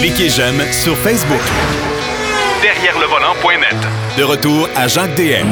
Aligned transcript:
Cliquez 0.00 0.28
j'aime 0.28 0.60
sur 0.72 0.96
Facebook. 0.98 1.40
Derrière 2.62 2.98
le 2.98 3.06
volant.net. 3.06 3.76
De 4.18 4.22
retour 4.22 4.68
à 4.76 4.86
Jacques 4.86 5.14
DM. 5.16 5.46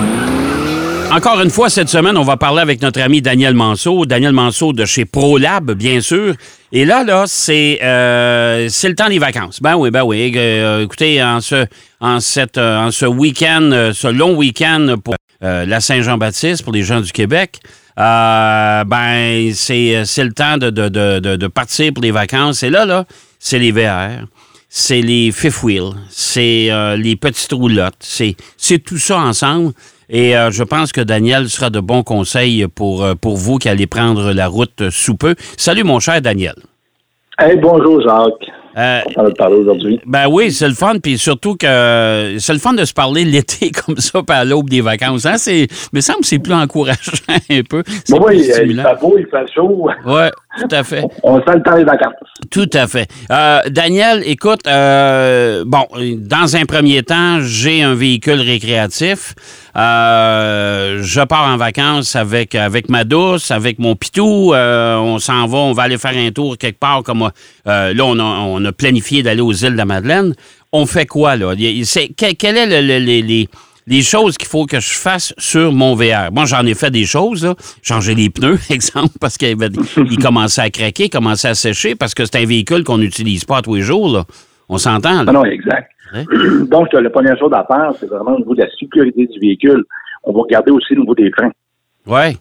Encore 1.11 1.41
une 1.43 1.51
fois, 1.51 1.69
cette 1.69 1.89
semaine, 1.89 2.17
on 2.17 2.23
va 2.23 2.37
parler 2.37 2.61
avec 2.61 2.81
notre 2.81 3.01
ami 3.01 3.21
Daniel 3.21 3.55
Manceau. 3.55 4.07
Daniel 4.07 4.33
Manceau 4.33 4.73
de 4.73 4.85
chez 4.85 5.05
ProLab, 5.05 5.73
bien 5.73 6.01
sûr. 6.01 6.35
Et 6.73 6.85
là, 6.85 7.05
là, 7.05 7.25
c'est 7.27 7.81
euh, 7.83 8.67
c'est 8.71 8.89
le 8.89 8.95
temps 8.95 9.09
des 9.09 9.19
vacances. 9.19 9.61
Ben 9.61 9.77
oui, 9.77 9.91
ben 9.91 10.03
oui. 10.05 10.33
Euh, 10.37 10.83
écoutez, 10.85 11.23
en 11.23 11.41
ce, 11.41 11.67
en 12.01 12.21
cette, 12.21 12.57
euh, 12.59 12.79
en 12.79 12.91
ce 12.91 13.05
week-end, 13.07 13.71
euh, 13.73 13.93
ce 13.93 14.09
long 14.09 14.35
week-end 14.35 14.97
pour 15.05 15.15
euh, 15.43 15.67
la 15.67 15.81
Saint-Jean-Baptiste, 15.81 16.63
pour 16.63 16.73
les 16.73 16.83
gens 16.83 17.01
du 17.01 17.13
Québec, 17.13 17.59
euh, 17.99 18.85
ben 18.85 19.53
c'est 19.55 20.05
c'est 20.07 20.25
le 20.25 20.33
temps 20.33 20.57
de, 20.57 20.71
de, 20.71 20.89
de, 20.89 21.19
de, 21.19 21.37
de 21.37 21.47
partir 21.47 21.93
pour 21.93 22.03
les 22.03 22.11
vacances. 22.11 22.63
Et 22.63 22.71
là, 22.71 22.87
là, 22.87 23.05
c'est 23.45 23.59
les 23.59 23.73
VR 23.73 24.27
c'est 24.75 25.03
les 25.03 25.33
fifth 25.33 25.63
wheels, 25.63 25.93
c'est 26.09 26.69
euh, 26.71 26.97
les 26.97 27.15
petites 27.15 27.53
roulottes, 27.53 27.93
c'est 28.01 28.79
tout 28.79 28.97
ça 28.97 29.19
ensemble. 29.19 29.73
Et 30.09 30.35
euh, 30.35 30.51
je 30.51 30.65
pense 30.65 30.93
que 30.93 31.03
Daniel 31.03 31.51
sera 31.51 31.69
de 31.69 31.79
bons 31.79 32.03
conseils 32.03 32.67
pour, 32.75 33.05
euh, 33.05 33.15
pour 33.15 33.37
vous 33.37 33.59
qui 33.59 33.69
allez 33.69 33.87
prendre 33.87 34.33
la 34.33 34.49
route 34.49 34.89
sous 34.89 35.15
peu. 35.15 35.35
Salut 35.59 35.85
mon 35.85 36.01
cher 36.01 36.23
Daniel. 36.23 36.55
Bonjour 37.61 38.01
Jacques. 38.01 38.62
Euh, 38.77 39.01
On 39.17 39.25
va 39.25 39.31
parler 39.33 39.57
aujourd'hui. 39.57 40.01
ben 40.07 40.27
oui, 40.31 40.51
c'est 40.51 40.69
le 40.69 40.75
fun, 40.75 40.95
puis 41.03 41.19
surtout 41.19 41.57
que 41.57 42.37
c'est 42.39 42.53
le 42.53 42.59
fun 42.59 42.73
de 42.73 42.85
se 42.85 42.93
parler 42.95 43.25
l'été 43.25 43.71
comme 43.87 43.97
ça, 43.99 44.23
pas 44.23 44.37
à 44.37 44.45
l'aube 44.45 44.71
des 44.71 44.81
vacances. 44.81 45.27
Hein? 45.27 45.37
C'est, 45.37 45.67
me 45.93 46.01
semble 46.01 46.21
que 46.21 46.27
c'est 46.27 46.39
plus 46.39 46.55
encourageant 46.55 47.13
un 47.51 47.63
peu. 47.69 47.83
C'est 48.05 48.19
Bon, 48.19 48.27
oui, 48.27 48.39
il 48.39 48.53
fait 48.53 49.01
beau, 49.01 49.17
il 49.19 49.27
fait 49.27 49.53
chaud. 49.55 49.89
Ouais, 50.07 50.31
tout 50.59 50.69
à 50.75 50.83
fait. 50.85 51.03
On 51.23 51.39
sent 51.39 51.55
le 51.55 51.63
temps 51.63 51.77
des 51.77 51.85
vacances. 51.85 52.15
Tout 52.51 52.71
à 52.73 52.87
fait. 52.87 53.09
Euh, 53.31 53.61
Daniel, 53.71 54.23
écoute, 54.27 54.67
euh, 54.67 55.65
bon, 55.67 55.87
dans 56.19 56.57
un 56.57 56.65
premier 56.65 57.03
temps, 57.03 57.39
j'ai 57.41 57.83
un 57.83 57.95
véhicule 57.95 58.41
récréatif. 58.41 59.35
Je 59.75 61.25
pars 61.25 61.49
en 61.49 61.57
vacances 61.57 62.17
avec, 62.17 62.55
avec 62.55 62.89
ma 62.89 63.05
douce, 63.05 63.51
avec 63.51 63.79
mon 63.79 63.97
pitou. 63.97 64.53
On 64.55 65.19
s'en 65.19 65.47
va, 65.47 65.59
on 65.59 65.73
va 65.73 65.85
aller 65.85 65.99
faire 65.99 66.17
un 66.17 66.31
tour 66.31 66.59
quelque 66.59 66.79
part. 66.79 67.03
Comme 67.03 67.31
là, 67.65 67.93
on 68.05 68.19
a, 68.19 68.23
on 68.23 68.62
a 68.65 68.73
planifié 68.73 69.23
d'aller 69.23 69.41
aux 69.41 69.53
îles 69.53 69.73
de 69.73 69.77
la 69.77 69.85
Madeleine. 69.85 70.35
On 70.73 70.87
fait 70.87 71.07
quoi 71.07 71.37
là? 71.37 71.55
C'est- 71.85 72.09
quel, 72.17 72.57
est 72.57 72.67
le, 72.67 72.99
le- 72.99 73.47
les, 73.87 74.03
choses 74.03 74.37
qu'il 74.39 74.49
faut 74.49 74.65
que 74.67 74.81
je 74.81 74.93
fasse 74.93 75.35
sur 75.39 75.73
mon 75.73 75.95
VR. 75.95 76.31
Moi, 76.33 76.45
j'en 76.47 76.65
ai 76.67 76.75
fait 76.75 76.91
des 76.91 77.05
choses, 77.05 77.45
là. 77.45 77.55
Changer 77.83 78.15
les 78.15 78.31
pneus, 78.31 78.59
exemple, 78.71 79.15
parce 79.21 79.37
qu'il 79.37 79.57
il 80.11 80.19
commençait 80.19 80.61
à 80.63 80.71
craquer, 80.71 81.09
commençait 81.09 81.49
à 81.49 81.55
sécher, 81.55 81.95
parce 81.95 82.15
que 82.15 82.25
c'est 82.25 82.37
un 82.37 82.47
véhicule 82.47 82.85
qu'on 82.85 82.99
n'utilise 82.99 83.45
pas 83.45 83.61
tous 83.63 83.75
les 83.75 83.83
jours, 83.83 84.09
là. 84.13 84.25
On 84.69 84.79
s'entend, 84.79 85.23
là. 85.23 85.25
Ah 85.29 85.33
non, 85.33 85.45
exact. 85.45 85.91
Ouais. 86.15 86.25
Donc, 86.71 86.93
la 86.93 87.11
première 87.11 87.39
chose 87.39 87.53
à 87.53 87.65
faire, 87.67 87.93
c'est 87.99 88.07
vraiment 88.09 88.33
au 88.35 88.39
niveau 88.39 88.55
de 88.55 88.63
la 88.63 88.69
sécurité 88.79 89.27
du 89.27 89.39
véhicule. 89.41 89.83
On 90.25 90.33
va 90.33 90.43
regarder 90.43 90.71
aussi 90.71 90.95
au 90.95 91.01
niveau 91.01 91.15
des 91.15 91.31
freins. 91.31 91.51
Ouais. 92.07 92.37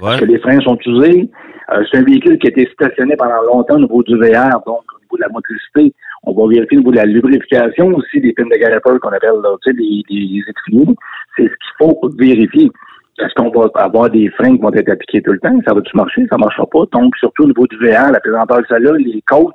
Parce 0.00 0.14
Ouais. 0.14 0.20
que 0.20 0.24
les 0.26 0.38
freins 0.38 0.60
sont 0.60 0.76
usés. 0.86 1.28
Euh, 1.72 1.82
c'est 1.90 1.98
un 1.98 2.02
véhicule 2.04 2.38
qui 2.38 2.48
a 2.48 2.50
été 2.50 2.68
stationné 2.72 3.14
pendant 3.16 3.40
longtemps 3.52 3.74
au 3.76 3.80
niveau 3.80 4.02
du 4.02 4.16
VR, 4.16 4.60
donc 4.66 4.80
la 5.22 5.28
motricité. 5.28 5.94
On 6.24 6.32
va 6.32 6.48
vérifier 6.48 6.78
au 6.78 6.80
niveau 6.80 6.92
de 6.92 6.96
la 6.96 7.06
lubrification 7.06 7.86
aussi 7.88 8.20
des 8.20 8.32
pins 8.32 8.44
de 8.44 8.56
caliper 8.56 8.98
qu'on 9.00 9.08
appelle 9.08 9.40
là, 9.42 9.56
tu 9.64 9.70
sais, 9.70 9.76
les, 9.76 10.02
les 10.10 10.42
étriers. 10.46 10.94
C'est 11.36 11.44
ce 11.44 11.48
qu'il 11.48 11.74
faut 11.78 11.98
vérifier. 12.18 12.70
Est-ce 13.18 13.34
qu'on 13.34 13.50
va 13.50 13.68
avoir 13.74 14.10
des 14.10 14.30
freins 14.30 14.56
qui 14.56 14.62
vont 14.62 14.72
être 14.72 14.88
appliqués 14.88 15.22
tout 15.22 15.32
le 15.32 15.38
temps? 15.38 15.56
Ça 15.66 15.74
va-tu 15.74 15.96
marcher? 15.96 16.26
Ça 16.30 16.36
ne 16.36 16.40
marchera 16.40 16.66
pas. 16.66 16.84
Donc, 16.92 17.16
surtout 17.16 17.44
au 17.44 17.46
niveau 17.46 17.66
du 17.66 17.76
VR, 17.76 18.10
la 18.10 18.20
présenteur 18.20 18.62
que 18.62 18.68
ça 18.68 18.78
là, 18.78 18.92
les 18.98 19.22
côtes 19.22 19.54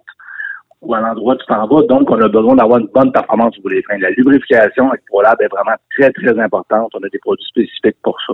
ou 0.82 0.94
à 0.94 1.02
l'endroit 1.02 1.34
où 1.34 1.38
tu 1.38 1.46
t'en 1.48 1.68
vas. 1.68 1.82
Donc, 1.84 2.10
on 2.10 2.22
a 2.22 2.28
besoin 2.28 2.56
d'avoir 2.56 2.80
une 2.80 2.90
bonne 2.94 3.12
performance 3.12 3.56
au 3.56 3.58
niveau 3.58 3.70
des 3.70 3.82
freins. 3.84 3.98
La 4.00 4.12
lubrification 4.12 4.90
avec 4.90 5.04
ProLab 5.08 5.42
est 5.42 5.48
vraiment 5.48 5.76
très, 5.98 6.12
très 6.12 6.40
importante. 6.40 6.92
On 6.94 7.04
a 7.04 7.10
des 7.10 7.20
produits 7.20 7.46
spécifiques 7.48 7.98
pour 8.04 8.18
ça. 8.26 8.34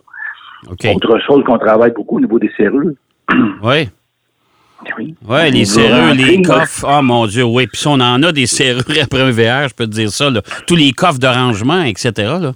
Autre 0.93 1.19
chose 1.19 1.43
qu'on 1.45 1.57
travaille 1.57 1.91
beaucoup 1.91 2.17
au 2.17 2.21
niveau 2.21 2.39
des 2.39 2.51
serrures. 2.57 2.93
Oui. 4.99 5.15
Les 5.51 5.65
serrures, 5.65 6.13
les 6.13 6.41
coffres. 6.41 6.85
Oh 6.87 7.01
mon 7.01 7.25
Dieu, 7.25 7.43
oui. 7.43 7.67
Puis 7.67 7.77
si 7.77 7.87
on 7.87 7.93
en 7.93 8.21
a 8.23 8.31
des 8.31 8.45
serrures 8.45 8.83
après 9.03 9.21
un 9.21 9.31
VR, 9.31 9.67
je 9.69 9.75
peux 9.75 9.85
te 9.85 9.91
dire 9.91 10.09
ça, 10.09 10.29
là. 10.29 10.41
Tous 10.67 10.75
les 10.75 10.91
coffres 10.91 11.19
de 11.19 11.27
rangement, 11.27 11.81
etc., 11.81 12.11
là. 12.41 12.51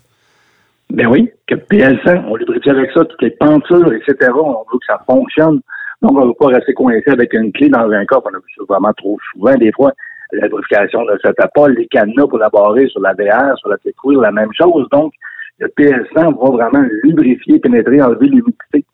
Ben 0.90 1.08
oui, 1.08 1.30
que 1.48 1.56
PL100, 1.56 2.24
on 2.30 2.36
lubrifie 2.38 2.70
avec 2.70 2.92
ça, 2.92 3.04
toutes 3.04 3.22
les 3.22 3.32
pentures, 3.32 3.92
etc. 3.92 4.32
On 4.34 4.64
veut 4.72 4.80
que 4.80 4.86
ça 4.88 5.04
fonctionne. 5.06 5.60
Donc, 6.02 6.12
on 6.14 6.22
ne 6.22 6.28
veut 6.28 6.34
pas 6.40 6.48
rester 6.48 6.74
coincé 6.74 7.10
avec 7.10 7.34
une 7.34 7.52
clé 7.52 7.70
dans 7.70 7.90
un 7.90 8.06
coffre. 8.06 8.28
On 8.32 8.36
a 8.36 8.38
vu 8.38 8.54
ça 8.56 8.64
vraiment 8.70 8.94
trop 8.94 9.18
souvent. 9.34 9.54
Des 9.56 9.72
fois, 9.74 9.92
la 10.32 10.46
lubrification 10.46 11.04
ne 11.04 11.18
se 11.18 11.28
fait 11.28 11.50
pas. 11.54 11.68
Les 11.70 11.88
cadenas 11.88 12.28
pour 12.28 12.38
la 12.38 12.50
barrer 12.50 12.88
sur 12.88 13.02
la 13.02 13.14
VR, 13.14 13.58
sur 13.58 13.70
la 13.70 13.78
pétrouille, 13.78 14.18
la 14.22 14.32
même 14.32 14.52
chose. 14.58 14.88
Donc, 14.92 15.14
le 15.60 15.68
PL100 15.68 16.16
va 16.16 16.50
vraiment 16.52 16.88
lubrifier, 17.04 17.60
pénétrer, 17.60 18.02
enlever 18.02 18.28
l'humidité. 18.28 18.86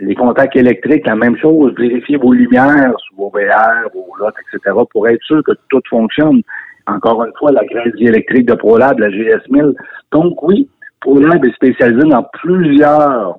Les 0.00 0.14
contacts 0.14 0.56
électriques, 0.56 1.06
la 1.06 1.16
même 1.16 1.36
chose. 1.36 1.74
Vérifier 1.78 2.16
vos 2.16 2.32
lumières 2.32 2.92
sur 2.98 3.16
vos 3.16 3.30
VR, 3.30 3.88
vos 3.94 4.06
lots, 4.18 4.28
etc. 4.28 4.76
pour 4.90 5.08
être 5.08 5.22
sûr 5.22 5.42
que 5.44 5.52
tout 5.68 5.80
fonctionne. 5.88 6.42
Encore 6.86 7.24
une 7.24 7.32
fois, 7.38 7.52
la 7.52 7.64
grève 7.64 7.92
électrique 7.98 8.46
de 8.46 8.54
ProLab, 8.54 8.98
la 8.98 9.08
GS1000. 9.08 9.74
Donc 10.12 10.42
oui, 10.42 10.68
ProLab 11.00 11.44
est 11.44 11.54
spécialisé 11.54 12.08
dans 12.08 12.24
plusieurs 12.32 13.38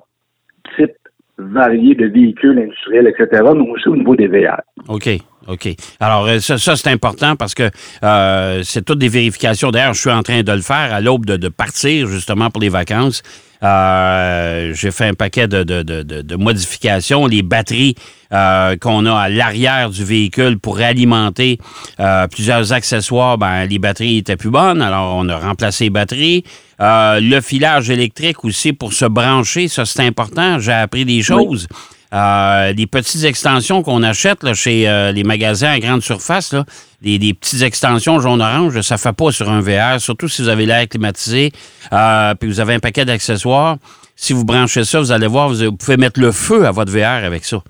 types 0.76 0.92
variés 1.38 1.94
de 1.94 2.06
véhicules 2.06 2.58
industriels, 2.58 3.06
etc., 3.06 3.42
mais 3.54 3.70
aussi 3.70 3.88
au 3.88 3.96
niveau 3.96 4.16
des 4.16 4.26
VR. 4.26 4.60
OK. 4.88 5.08
OK. 5.48 5.68
Alors, 5.98 6.26
euh, 6.26 6.40
ça, 6.40 6.58
ça, 6.58 6.76
c'est 6.76 6.90
important 6.90 7.34
parce 7.36 7.54
que 7.54 7.70
euh, 8.02 8.62
c'est 8.64 8.84
toutes 8.84 8.98
des 8.98 9.08
vérifications. 9.08 9.70
D'ailleurs, 9.70 9.94
je 9.94 10.00
suis 10.00 10.10
en 10.10 10.22
train 10.22 10.42
de 10.42 10.52
le 10.52 10.60
faire 10.60 10.92
à 10.92 11.00
l'aube 11.00 11.24
de, 11.26 11.36
de 11.36 11.48
partir 11.48 12.06
justement 12.06 12.50
pour 12.50 12.60
les 12.60 12.68
vacances. 12.68 13.22
Euh, 13.62 14.72
J'ai 14.74 14.90
fait 14.90 15.06
un 15.06 15.14
paquet 15.14 15.48
de, 15.48 15.62
de, 15.64 15.82
de, 15.82 16.02
de- 16.02 16.22
de 16.22 16.36
modifications. 16.36 17.26
Les 17.26 17.42
batteries 17.42 17.94
euh, 18.32 18.76
qu'on 18.76 19.04
a 19.06 19.14
à 19.18 19.28
l'arrière 19.28 19.90
du 19.90 20.04
véhicule 20.04 20.58
pour 20.58 20.78
alimenter 20.80 21.58
euh, 21.98 22.26
plusieurs 22.28 22.72
accessoires, 22.72 23.38
ben, 23.38 23.64
les 23.66 23.78
batteries 23.78 24.18
étaient 24.18 24.36
plus 24.36 24.50
bonnes. 24.50 24.82
Alors, 24.82 25.16
on 25.16 25.28
a 25.28 25.36
remplacé 25.38 25.84
les 25.84 25.90
batteries. 25.90 26.44
Euh, 26.80 27.18
le 27.20 27.40
filage 27.40 27.90
électrique 27.90 28.44
aussi 28.44 28.72
pour 28.72 28.92
se 28.92 29.06
brancher, 29.06 29.66
ça, 29.68 29.84
c'est 29.84 30.06
important. 30.06 30.58
J'ai 30.60 30.72
appris 30.72 31.04
des 31.04 31.22
choses. 31.22 31.66
Euh, 32.12 32.72
les 32.72 32.86
petites 32.86 33.24
extensions 33.24 33.82
qu'on 33.82 34.02
achète 34.02 34.54
chez 34.54 34.88
euh, 34.88 35.12
les 35.12 35.24
magasins 35.24 35.70
à 35.70 35.78
grande 35.78 36.02
surface, 36.02 36.54
des 37.02 37.34
petites 37.34 37.62
extensions 37.62 38.18
jaune-orange, 38.18 38.80
ça 38.80 38.94
ne 38.94 38.98
fait 38.98 39.12
pas 39.12 39.30
sur 39.30 39.50
un 39.50 39.60
VR, 39.60 40.00
surtout 40.00 40.28
si 40.28 40.42
vous 40.42 40.48
avez 40.48 40.64
l'air 40.64 40.88
climatisé, 40.88 41.52
euh, 41.92 42.34
puis 42.34 42.48
vous 42.48 42.60
avez 42.60 42.74
un 42.74 42.80
paquet 42.80 43.04
d'accessoires. 43.04 43.76
Si 44.16 44.32
vous 44.32 44.44
branchez 44.44 44.84
ça, 44.84 45.00
vous 45.00 45.12
allez 45.12 45.26
voir, 45.26 45.50
vous 45.50 45.72
pouvez 45.72 45.96
mettre 45.96 46.18
le 46.18 46.32
feu 46.32 46.66
à 46.66 46.70
votre 46.70 46.90
VR 46.90 47.24
avec 47.24 47.44
ça. 47.44 47.62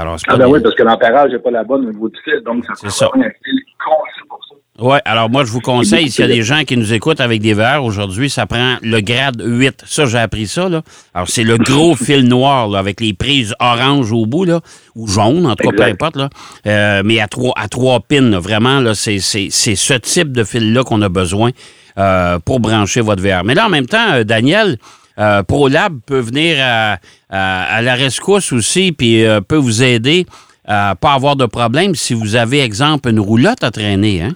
Alors, 0.00 0.16
Ah 0.28 0.36
ben 0.36 0.46
oui, 0.48 0.60
parce 0.62 0.74
que 0.74 0.82
l'ampérage 0.82 1.30
n'est 1.32 1.38
pas 1.38 1.50
la 1.50 1.64
bonne 1.64 1.86
au 1.86 1.92
niveau 1.92 2.08
du 2.08 2.18
fil, 2.24 2.40
donc 2.44 2.64
ça 2.64 2.72
C'est 2.76 2.86
prend 3.06 3.20
ça. 3.20 3.26
un 3.26 3.30
fil 3.44 3.60
conçu 3.84 4.26
pour 4.28 4.38
ça. 4.48 4.54
Ouais, 4.78 5.00
alors 5.06 5.30
moi, 5.30 5.42
je 5.44 5.50
vous 5.50 5.60
conseille, 5.62 6.10
s'il 6.10 6.26
y 6.26 6.30
a 6.30 6.34
des 6.34 6.42
gens 6.42 6.64
qui 6.64 6.76
nous 6.76 6.92
écoutent 6.92 7.22
avec 7.22 7.40
des 7.40 7.54
VR 7.54 7.82
aujourd'hui, 7.82 8.28
ça 8.28 8.44
prend 8.44 8.76
le 8.82 9.00
grade 9.00 9.42
8. 9.42 9.84
Ça, 9.86 10.04
j'ai 10.04 10.18
appris 10.18 10.46
ça, 10.46 10.68
là. 10.68 10.82
Alors, 11.14 11.28
c'est 11.30 11.44
le 11.44 11.56
gros 11.56 11.94
fil 11.96 12.28
noir, 12.28 12.68
là, 12.68 12.78
avec 12.78 13.00
les 13.00 13.14
prises 13.14 13.54
orange 13.58 14.12
au 14.12 14.26
bout, 14.26 14.44
là, 14.44 14.60
ou 14.94 15.06
jaune, 15.06 15.46
en 15.46 15.56
tout 15.56 15.70
cas, 15.70 15.74
peu 15.76 15.82
importe, 15.84 16.16
là. 16.16 16.28
Euh, 16.66 17.00
mais 17.04 17.20
à 17.20 17.26
trois, 17.26 17.54
à 17.56 17.68
trois 17.68 18.00
pins, 18.00 18.20
là, 18.20 18.38
vraiment, 18.38 18.80
là, 18.80 18.94
c'est, 18.94 19.18
ce 19.18 19.94
type 19.98 20.32
de 20.32 20.44
fil-là 20.44 20.84
qu'on 20.84 21.00
a 21.00 21.08
besoin 21.08 21.52
euh, 21.98 22.38
pour 22.44 22.60
brancher 22.60 23.00
votre 23.00 23.22
VR. 23.22 23.44
Mais 23.44 23.54
là, 23.54 23.66
en 23.66 23.70
même 23.70 23.86
temps, 23.86 24.12
euh, 24.12 24.24
Daniel, 24.24 24.76
euh, 25.18 25.42
ProLab 25.42 25.94
peut 26.06 26.20
venir 26.20 26.56
à, 26.60 26.96
à- 27.30 27.76
à 27.76 27.82
la 27.82 27.94
rescousse 27.94 28.52
aussi, 28.52 28.92
puis 28.92 29.24
euh, 29.24 29.40
peut 29.40 29.56
vous 29.56 29.82
aider 29.82 30.26
à 30.66 30.94
pas 31.00 31.12
avoir 31.14 31.36
de 31.36 31.46
problème 31.46 31.94
si 31.94 32.12
vous 32.14 32.36
avez, 32.36 32.60
exemple, 32.60 33.08
une 33.08 33.20
roulotte 33.20 33.62
à 33.62 33.70
traîner, 33.70 34.22
hein? 34.22 34.32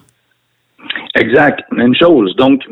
Exact. 1.17 1.61
Même 1.73 1.95
chose. 1.95 2.35
Donc, 2.37 2.63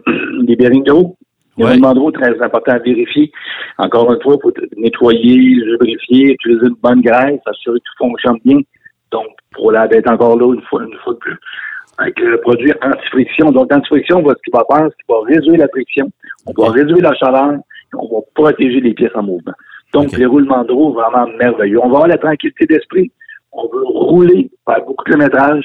les 0.46 0.56
bearings 0.56 0.84
d'eau, 0.84 1.16
les 1.56 1.64
Ouais. 1.64 1.70
roulements 1.72 1.92
de 1.94 1.98
roue, 1.98 2.12
très 2.12 2.40
important 2.40 2.72
à 2.72 2.78
vérifier. 2.78 3.32
Encore 3.78 4.12
une 4.12 4.22
fois, 4.22 4.36
il 4.38 4.42
faut 4.42 4.52
nettoyer, 4.76 5.34
lubrifier, 5.36 6.32
utiliser 6.34 6.66
une 6.66 6.76
bonne 6.82 7.00
graisse, 7.00 7.40
assurer 7.46 7.78
que 7.80 7.84
tout 7.84 8.04
fonctionne 8.06 8.38
bien. 8.44 8.60
Donc, 9.10 9.26
la 9.72 9.88
d'être 9.88 10.08
encore 10.10 10.38
là 10.38 10.54
une 10.54 10.62
fois, 10.62 10.84
une 10.84 10.96
fois 11.02 11.14
de 11.14 11.18
plus. 11.18 11.36
Avec 11.98 12.18
le 12.20 12.40
produit 12.40 12.72
anti-friction. 12.80 13.50
Donc, 13.50 13.72
anti-friction, 13.72 14.22
va- 14.22 14.34
ce 14.34 14.42
qu'il 14.44 14.52
va 14.54 14.64
faire, 14.70 14.88
c'est 14.88 15.04
qu'il 15.04 15.14
va 15.14 15.20
réduire 15.26 15.58
la 15.58 15.68
friction, 15.68 16.08
on 16.46 16.52
va 16.62 16.70
réduire 16.70 17.02
la 17.02 17.14
chaleur, 17.16 17.54
on 17.94 18.14
va 18.14 18.20
protéger 18.34 18.80
les 18.80 18.94
pièces 18.94 19.14
en 19.14 19.22
mouvement. 19.22 19.52
Donc, 19.92 20.06
Ok. 20.08 20.18
les 20.18 20.26
roulements 20.26 20.64
de 20.64 20.72
roue, 20.72 20.92
vraiment 20.92 21.26
merveilleux. 21.38 21.78
On 21.78 21.88
va 21.88 21.96
avoir 21.96 22.08
la 22.08 22.18
tranquillité 22.18 22.66
d'esprit. 22.66 23.10
On 23.52 23.62
veut 23.68 23.84
rouler, 23.84 24.50
faire 24.66 24.84
beaucoup 24.84 25.04
de 25.04 25.10
kilométrage, 25.10 25.64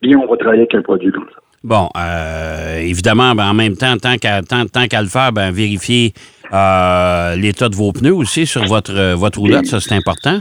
bien 0.00 0.18
on 0.18 0.30
va 0.30 0.36
travailler 0.36 0.62
avec 0.62 0.74
un 0.74 0.82
produit 0.82 1.10
comme 1.10 1.26
ça. 1.34 1.40
Bon, 1.64 1.88
euh, 1.96 2.78
évidemment, 2.78 3.34
ben, 3.34 3.50
en 3.50 3.54
même 3.54 3.76
temps, 3.76 3.96
tant 4.00 4.16
qu'à 4.16 4.42
tant, 4.42 4.64
tant 4.66 4.86
qu'à 4.86 5.02
le 5.02 5.08
faire, 5.08 5.32
ben, 5.32 5.50
vérifier 5.50 6.12
Euh, 6.52 7.36
l'état 7.36 7.68
de 7.68 7.76
vos 7.76 7.92
pneus 7.92 8.14
aussi 8.14 8.46
sur 8.46 8.64
votre, 8.64 8.96
euh, 8.96 9.14
votre 9.14 9.38
roulotte, 9.38 9.66
ça 9.66 9.80
c'est 9.80 9.94
important. 9.94 10.38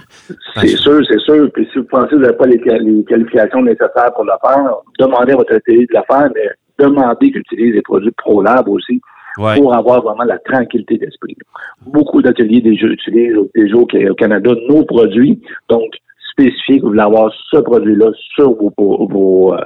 C'est 0.56 0.68
sûr, 0.68 1.02
c'est 1.06 1.20
sûr. 1.20 1.50
Puis 1.54 1.68
si 1.74 1.80
vous 1.80 1.84
pensez 1.86 2.12
que 2.12 2.16
vous 2.16 2.22
n'avez 2.22 2.38
pas 2.38 2.46
les, 2.46 2.62
les, 2.80 3.04
qualifications 3.04 3.62
nécessaires 3.62 4.14
pour 4.16 4.24
le 4.24 4.32
faire, 4.42 4.72
demandez 5.00 5.34
à 5.34 5.36
votre 5.36 5.54
atelier 5.54 5.86
de 5.86 5.94
le 5.94 6.02
faire, 6.10 6.30
mais 6.34 6.50
demandez 6.80 7.32
qu'il 7.32 7.40
utilise 7.40 7.74
les 7.76 7.82
produits 7.82 8.12
ProLab 8.12 8.70
aussi 8.70 9.02
Ouais. 9.38 9.56
pour 9.58 9.74
avoir 9.76 10.02
vraiment 10.04 10.24
la 10.24 10.40
tranquillité 10.40 10.98
d'esprit. 10.98 11.36
Beaucoup 11.86 12.22
d'ateliers 12.22 12.62
déjà 12.62 12.88
utilisent 12.88 13.36
déjà 13.56 13.76
au 13.76 13.82
au 14.12 14.16
Canada 14.16 14.52
nos 14.70 14.84
produits, 14.86 15.40
donc 15.70 15.86
spécifiez 16.32 16.78
que 16.78 16.82
vous 16.84 16.90
voulez 16.90 17.02
avoir 17.02 17.32
ce 17.52 17.58
produit-là 17.58 18.12
sur 18.36 18.54
vos, 18.56 18.74
vos, 18.78 19.54
euh, 19.54 19.58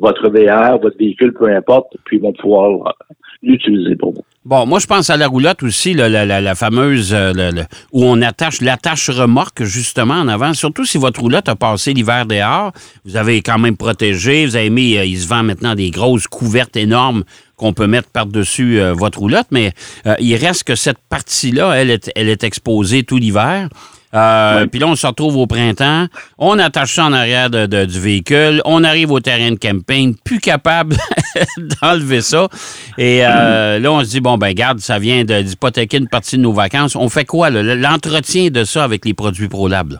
votre 0.00 0.28
VR, 0.28 0.78
votre 0.80 0.96
véhicule, 0.98 1.32
peu 1.32 1.48
importe, 1.54 1.96
puis 2.04 2.16
ils 2.18 2.22
vont 2.22 2.32
pouvoir 2.32 2.70
euh, 2.88 3.14
l'utiliser 3.42 3.96
pour 3.96 4.12
vous. 4.14 4.22
Bon, 4.44 4.66
moi, 4.66 4.78
je 4.78 4.86
pense 4.86 5.08
à 5.08 5.16
la 5.16 5.26
roulotte 5.26 5.62
aussi, 5.62 5.94
là, 5.94 6.08
la, 6.10 6.26
la, 6.26 6.40
la 6.42 6.54
fameuse 6.54 7.14
euh, 7.14 7.32
le- 7.32 7.50
le- 7.56 7.62
où 7.92 8.04
on 8.04 8.20
attache 8.20 8.60
l'attache 8.60 9.08
remorque 9.08 9.62
justement 9.62 10.14
en 10.14 10.28
avant. 10.28 10.52
Surtout 10.52 10.84
si 10.84 10.98
votre 10.98 11.20
roulotte 11.20 11.48
a 11.48 11.56
passé 11.56 11.94
l'hiver 11.94 12.26
dehors, 12.26 12.72
vous 13.06 13.16
avez 13.16 13.40
quand 13.40 13.58
même 13.58 13.76
protégé. 13.76 14.44
Vous 14.44 14.56
avez 14.56 14.68
mis, 14.70 14.98
euh, 14.98 15.04
il 15.04 15.16
se 15.16 15.26
vend 15.28 15.42
maintenant 15.44 15.74
des 15.74 15.90
grosses 15.90 16.26
couvertes 16.28 16.76
énormes 16.76 17.24
qu'on 17.56 17.72
peut 17.72 17.86
mettre 17.86 18.08
par-dessus 18.10 18.80
euh, 18.80 18.92
votre 18.92 19.18
roulotte, 19.18 19.46
mais 19.50 19.72
euh, 20.06 20.14
il 20.18 20.34
reste 20.36 20.64
que 20.64 20.74
cette 20.74 20.98
partie-là, 21.08 21.72
elle 21.74 21.90
est, 21.90 22.10
elle 22.16 22.28
est 22.28 22.44
exposée 22.44 23.02
tout 23.04 23.16
l'hiver. 23.16 23.68
Euh, 24.14 24.66
Puis 24.66 24.78
là, 24.78 24.86
on 24.86 24.94
se 24.94 25.04
retrouve 25.08 25.36
au 25.38 25.48
printemps, 25.48 26.06
on 26.38 26.56
attache 26.60 26.94
ça 26.94 27.04
en 27.06 27.12
arrière 27.12 27.50
de- 27.50 27.66
de- 27.66 27.84
du 27.84 27.98
véhicule, 27.98 28.60
on 28.64 28.84
arrive 28.84 29.10
au 29.10 29.18
terrain 29.18 29.50
de 29.50 29.56
camping, 29.58 30.14
plus 30.24 30.38
capable 30.38 30.94
d'enlever 31.82 32.20
ça. 32.20 32.48
Et 32.96 33.26
euh, 33.26 33.78
là, 33.80 33.90
on 33.92 34.00
se 34.04 34.10
dit, 34.10 34.20
bon, 34.20 34.38
ben 34.38 34.52
garde, 34.52 34.78
ça 34.78 35.00
vient 35.00 35.24
de- 35.24 35.42
d'hypothéquer 35.42 35.96
une 35.98 36.06
partie 36.08 36.36
de 36.36 36.42
nos 36.42 36.52
vacances. 36.52 36.94
On 36.94 37.08
fait 37.08 37.24
quoi? 37.24 37.50
L'entretien 37.50 38.50
de 38.50 38.62
ça 38.62 38.84
avec 38.84 39.04
les 39.04 39.14
produits 39.14 39.48
ProLab? 39.48 39.92
là? 39.94 39.98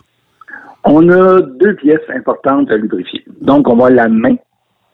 On 0.84 1.08
a 1.08 1.40
deux 1.60 1.74
pièces 1.76 1.98
importantes 2.14 2.70
à 2.70 2.76
lubrifier. 2.76 3.24
Donc, 3.40 3.66
on 3.68 3.74
va 3.76 3.90
la 3.90 4.06
main, 4.08 4.36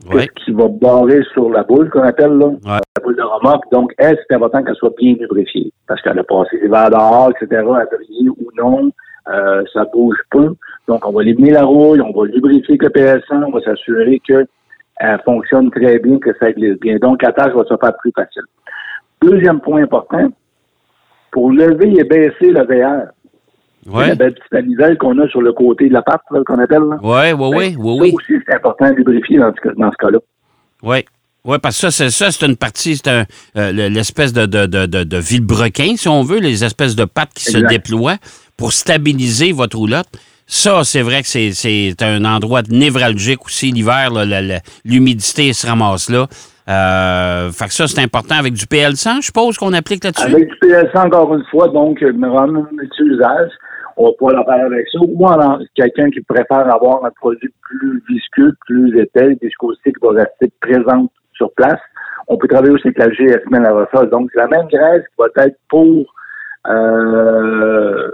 Ouais. 0.08 0.28
qui 0.36 0.52
va 0.52 0.68
barrer 0.68 1.22
sur 1.32 1.50
la 1.50 1.62
boule 1.62 1.90
qu'on 1.90 2.02
appelle 2.02 2.32
là, 2.32 2.46
Ouais. 2.46 2.80
la 2.96 3.02
boule 3.02 3.16
de 3.16 3.22
remorque. 3.22 3.70
Donc, 3.70 3.92
elle, 3.98 4.18
c'est 4.28 4.34
important 4.34 4.62
qu'elle 4.62 4.74
soit 4.76 4.94
bien 4.96 5.14
lubrifiée? 5.20 5.72
Parce 5.86 6.00
qu'elle 6.02 6.18
a 6.18 6.24
passé 6.24 6.58
l'hiver 6.62 6.90
dehors, 6.90 7.30
etc., 7.30 7.62
a 7.68 7.84
brillé 7.84 8.30
ou 8.30 8.50
non, 8.56 8.90
euh, 9.28 9.62
ça 9.72 9.84
bouge 9.92 10.16
peu. 10.30 10.54
Donc, 10.88 11.06
on 11.06 11.12
va 11.12 11.22
éliminer 11.22 11.50
la 11.50 11.64
rouille, 11.64 12.00
on 12.00 12.12
va 12.18 12.26
lubrifier 12.26 12.78
le 12.80 12.88
PS1, 12.88 13.44
on 13.46 13.50
va 13.50 13.60
s'assurer 13.60 14.20
que 14.26 14.46
elle 15.02 15.20
fonctionne 15.24 15.70
très 15.70 15.98
bien, 15.98 16.18
que 16.18 16.30
ça 16.38 16.52
glisse 16.52 16.78
bien. 16.80 16.96
Donc, 16.96 17.22
la 17.22 17.32
tâche 17.32 17.52
va 17.54 17.64
se 17.64 17.76
faire 17.76 17.96
plus 17.98 18.12
facile. 18.14 18.42
Deuxième 19.22 19.60
point 19.60 19.82
important, 19.82 20.28
pour 21.30 21.50
lever 21.50 21.92
et 21.98 22.04
baisser 22.04 22.50
le 22.52 22.62
VR, 22.64 23.06
Ouais. 23.86 24.08
la 24.08 24.14
belle 24.14 24.34
petite 24.34 24.52
manivelle 24.52 24.98
qu'on 24.98 25.18
a 25.18 25.26
sur 25.28 25.40
le 25.42 25.52
côté 25.52 25.88
de 25.88 25.94
la 25.94 26.02
là, 26.06 26.40
qu'on 26.46 26.58
appelle. 26.58 26.82
Là. 26.82 26.96
Ouais, 27.02 27.32
ouais, 27.32 27.48
ouais, 27.48 27.70
Ben, 27.70 27.82
ouais, 27.84 27.96
ça 27.96 28.02
oui. 28.02 28.12
aussi, 28.14 28.32
c'est 28.46 28.54
important 28.54 28.90
de 28.90 28.94
lubrifier 28.96 29.38
dans 29.38 29.52
ce, 29.54 29.60
cas- 29.60 29.74
dans 29.76 29.90
ce 29.90 29.96
cas-là. 29.96 30.18
Oui. 30.82 31.04
Oui, 31.42 31.56
parce 31.62 31.76
que 31.80 31.88
ça, 31.88 31.90
c'est 31.90 32.10
ça, 32.10 32.30
c'est 32.30 32.44
une 32.46 32.56
partie, 32.56 32.96
c'est 32.96 33.08
un, 33.08 33.24
euh, 33.56 33.72
le- 33.72 33.88
l'espèce 33.88 34.34
de, 34.34 34.44
de, 34.44 34.66
de, 34.66 34.84
de, 34.84 35.04
de 35.04 35.16
vilebrequin, 35.16 35.94
si 35.96 36.06
on 36.08 36.22
veut, 36.22 36.38
les 36.38 36.62
espèces 36.64 36.94
de 36.94 37.06
pattes 37.06 37.32
qui 37.34 37.44
se 37.44 37.56
déploient 37.56 38.18
pour 38.58 38.72
stabiliser 38.72 39.52
votre 39.52 39.78
roulotte. 39.78 40.08
Ça, 40.46 40.84
c'est 40.84 41.00
vrai 41.00 41.22
que 41.22 41.28
c'est, 41.28 42.02
un 42.02 42.24
endroit 42.26 42.60
névralgique 42.68 43.46
aussi. 43.46 43.70
L'hiver, 43.72 44.10
l'humidité 44.84 45.52
se 45.54 45.66
ramasse 45.66 46.10
là. 46.10 46.26
Euh, 46.68 47.50
fait 47.52 47.66
que 47.66 47.72
ça, 47.72 47.88
c'est 47.88 48.00
important. 48.00 48.34
Avec 48.36 48.52
du 48.52 48.66
PL100, 48.66 49.16
je 49.20 49.26
suppose 49.26 49.56
qu'on 49.56 49.72
applique 49.72 50.04
là-dessus? 50.04 50.26
Avec 50.26 50.48
du 50.48 50.56
PLC, 50.60 50.90
encore 50.98 51.34
une 51.34 51.44
fois, 51.50 51.68
donc, 51.68 52.02
euh, 52.02 52.12
vraiment 52.16 52.66
l'utilisage, 52.76 53.50
on 54.00 54.06
va 54.06 54.12
pouvoir 54.12 54.36
le 54.36 54.44
faire 54.44 54.66
avec 54.66 54.88
ça. 54.88 54.98
Ou 55.02 55.28
alors, 55.28 55.60
quelqu'un 55.74 56.10
qui 56.10 56.20
préfère 56.22 56.72
avoir 56.74 57.04
un 57.04 57.10
produit 57.10 57.52
plus 57.60 58.02
visqueux, 58.08 58.52
plus 58.66 58.98
épais, 58.98 59.36
viscosité 59.42 59.92
qui 59.92 60.00
va 60.00 60.22
rester 60.22 60.50
présente 60.60 61.10
sur 61.34 61.52
place, 61.52 61.80
on 62.26 62.38
peut 62.38 62.48
travailler 62.48 62.72
aussi 62.72 62.88
avec 62.88 62.98
la 62.98 63.10
GSM 63.10 63.54
à 63.54 63.60
la 63.60 64.06
Donc, 64.06 64.30
c'est 64.32 64.40
la 64.40 64.48
même 64.48 64.68
graisse 64.68 65.02
qui 65.02 65.14
va 65.18 65.44
être 65.44 65.58
pour 65.68 66.14
euh, 66.66 68.10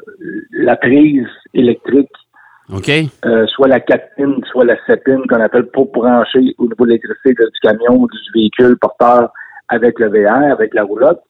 la 0.53 0.77
prise 0.77 1.27
électrique 1.55 2.11
OK? 2.73 2.91
euh, 3.25 3.47
soit 3.47 3.69
la 3.69 3.79
4 3.79 4.17
pins, 4.17 4.41
soit 4.51 4.65
la 4.65 4.77
7 4.87 5.05
pins 5.05 5.23
qu'on 5.29 5.41
appelle 5.41 5.67
pour 5.67 5.93
brancher 5.93 6.55
au 6.59 6.65
niveau 6.65 6.85
de 6.85 6.91
l'électricité 6.91 7.35
du 7.35 7.61
camion 7.63 8.01
ou 8.01 8.09
du 8.09 8.19
véhicule 8.35 8.77
porteur 8.79 9.31
avec 9.69 9.99
le 10.01 10.09
VR, 10.09 10.51
avec 10.53 10.75
la 10.75 10.83
roulotte. 10.83 11.23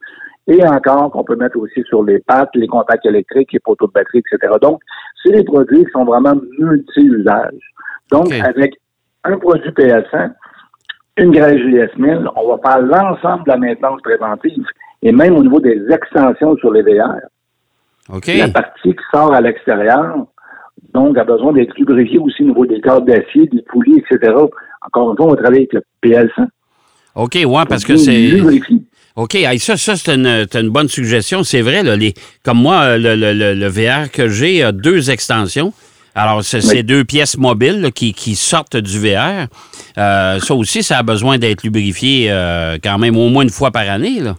Et 0.49 0.65
encore 0.65 1.11
qu'on 1.11 1.25
peut 1.25 1.37
mettre 1.37 1.59
aussi 1.59 1.83
sur 1.89 2.05
les 2.05 2.21
pattes, 2.21 2.51
les 2.55 2.69
contacts 2.69 3.05
électriques, 3.05 3.53
les 3.53 3.59
poteaux 3.59 3.89
de 3.89 3.93
batterie, 3.93 4.19
etc. 4.19 4.55
Donc, 4.63 4.81
c'est 5.23 5.33
des 5.33 5.45
produits 5.45 5.85
qui 5.85 5.91
sont 5.91 6.05
vraiment 6.05 6.35
multi-usages. 6.59 7.73
Donc, 8.13 8.33
avec 8.33 8.75
un 9.25 9.37
produit 9.39 9.71
PS1, 9.71 10.33
une 11.17 11.33
graisse 11.33 11.61
GS1000, 11.61 12.29
on 12.37 12.55
va 12.55 12.59
faire 12.63 12.81
l'ensemble 12.81 13.45
de 13.45 13.51
la 13.51 13.57
maintenance 13.57 14.01
préventive 14.03 14.65
et 15.03 15.13
même 15.13 15.37
au 15.37 15.43
niveau 15.43 15.61
des 15.61 15.83
extensions 15.91 16.57
sur 16.59 16.71
les 16.71 16.83
VR. 16.83 17.17
La 18.39 18.49
partie 18.49 18.95
qui 18.95 19.05
sort 19.13 19.35
à 19.35 19.41
l'extérieur, 19.41 20.27
donc, 20.95 21.19
a 21.19 21.25
besoin 21.25 21.53
d'être 21.53 21.77
lubrifiée 21.77 22.19
aussi 22.19 22.43
au 22.45 22.47
niveau 22.47 22.67
des 22.67 22.81
câbles 22.81 23.07
d'acier, 23.07 23.47
des 23.49 23.63
poulies, 23.63 23.99
etc. 23.99 24.33
Encore 24.83 25.11
une 25.11 25.17
fois, 25.17 25.27
on 25.27 25.31
va 25.31 25.37
travailler 25.37 25.69
avec 25.71 25.73
le 25.73 25.83
PL100. 26.03 26.47
OK, 27.17 27.35
ouais, 27.35 27.65
parce 27.69 27.85
que 27.85 27.97
c'est. 27.97 28.41
OK, 29.17 29.37
ça, 29.59 29.77
ça 29.77 29.97
c'est 29.97 30.15
une, 30.15 30.47
une 30.55 30.69
bonne 30.69 30.89
suggestion. 30.89 31.43
C'est 31.43 31.63
vrai, 31.63 31.83
là, 31.83 31.97
les, 31.97 32.13
comme 32.45 32.59
moi, 32.59 32.83
euh, 32.83 32.99
le, 32.99 33.15
le- 33.17 33.33
le- 33.33 33.55
le 33.55 33.67
VR 33.67 34.11
que 34.11 34.29
j'ai 34.29 34.63
a 34.63 34.73
deux 34.73 35.11
extensions. 35.11 35.73
Alors, 36.15 36.43
c'est 36.43 36.59
Oui. 36.59 36.63
c'est 36.63 36.83
deux 36.83 37.05
pièces 37.05 37.37
mobiles 37.39 37.81
là, 37.81 37.91
qui, 37.91 38.13
qui 38.15 38.35
sortent 38.37 38.77
du 38.77 38.99
VR. 38.99 39.47
Euh, 39.99 40.39
ça 40.39 40.55
aussi, 40.55 40.83
ça 40.83 40.99
a 40.99 41.03
besoin 41.03 41.39
d'être 41.39 41.63
lubrifié 41.63 42.29
euh, 42.31 42.77
quand 42.83 42.99
même 42.99 43.17
au 43.17 43.29
moins 43.29 43.43
une 43.43 43.51
fois 43.51 43.71
par 43.71 43.89
année. 43.89 44.21
Là. 44.21 44.35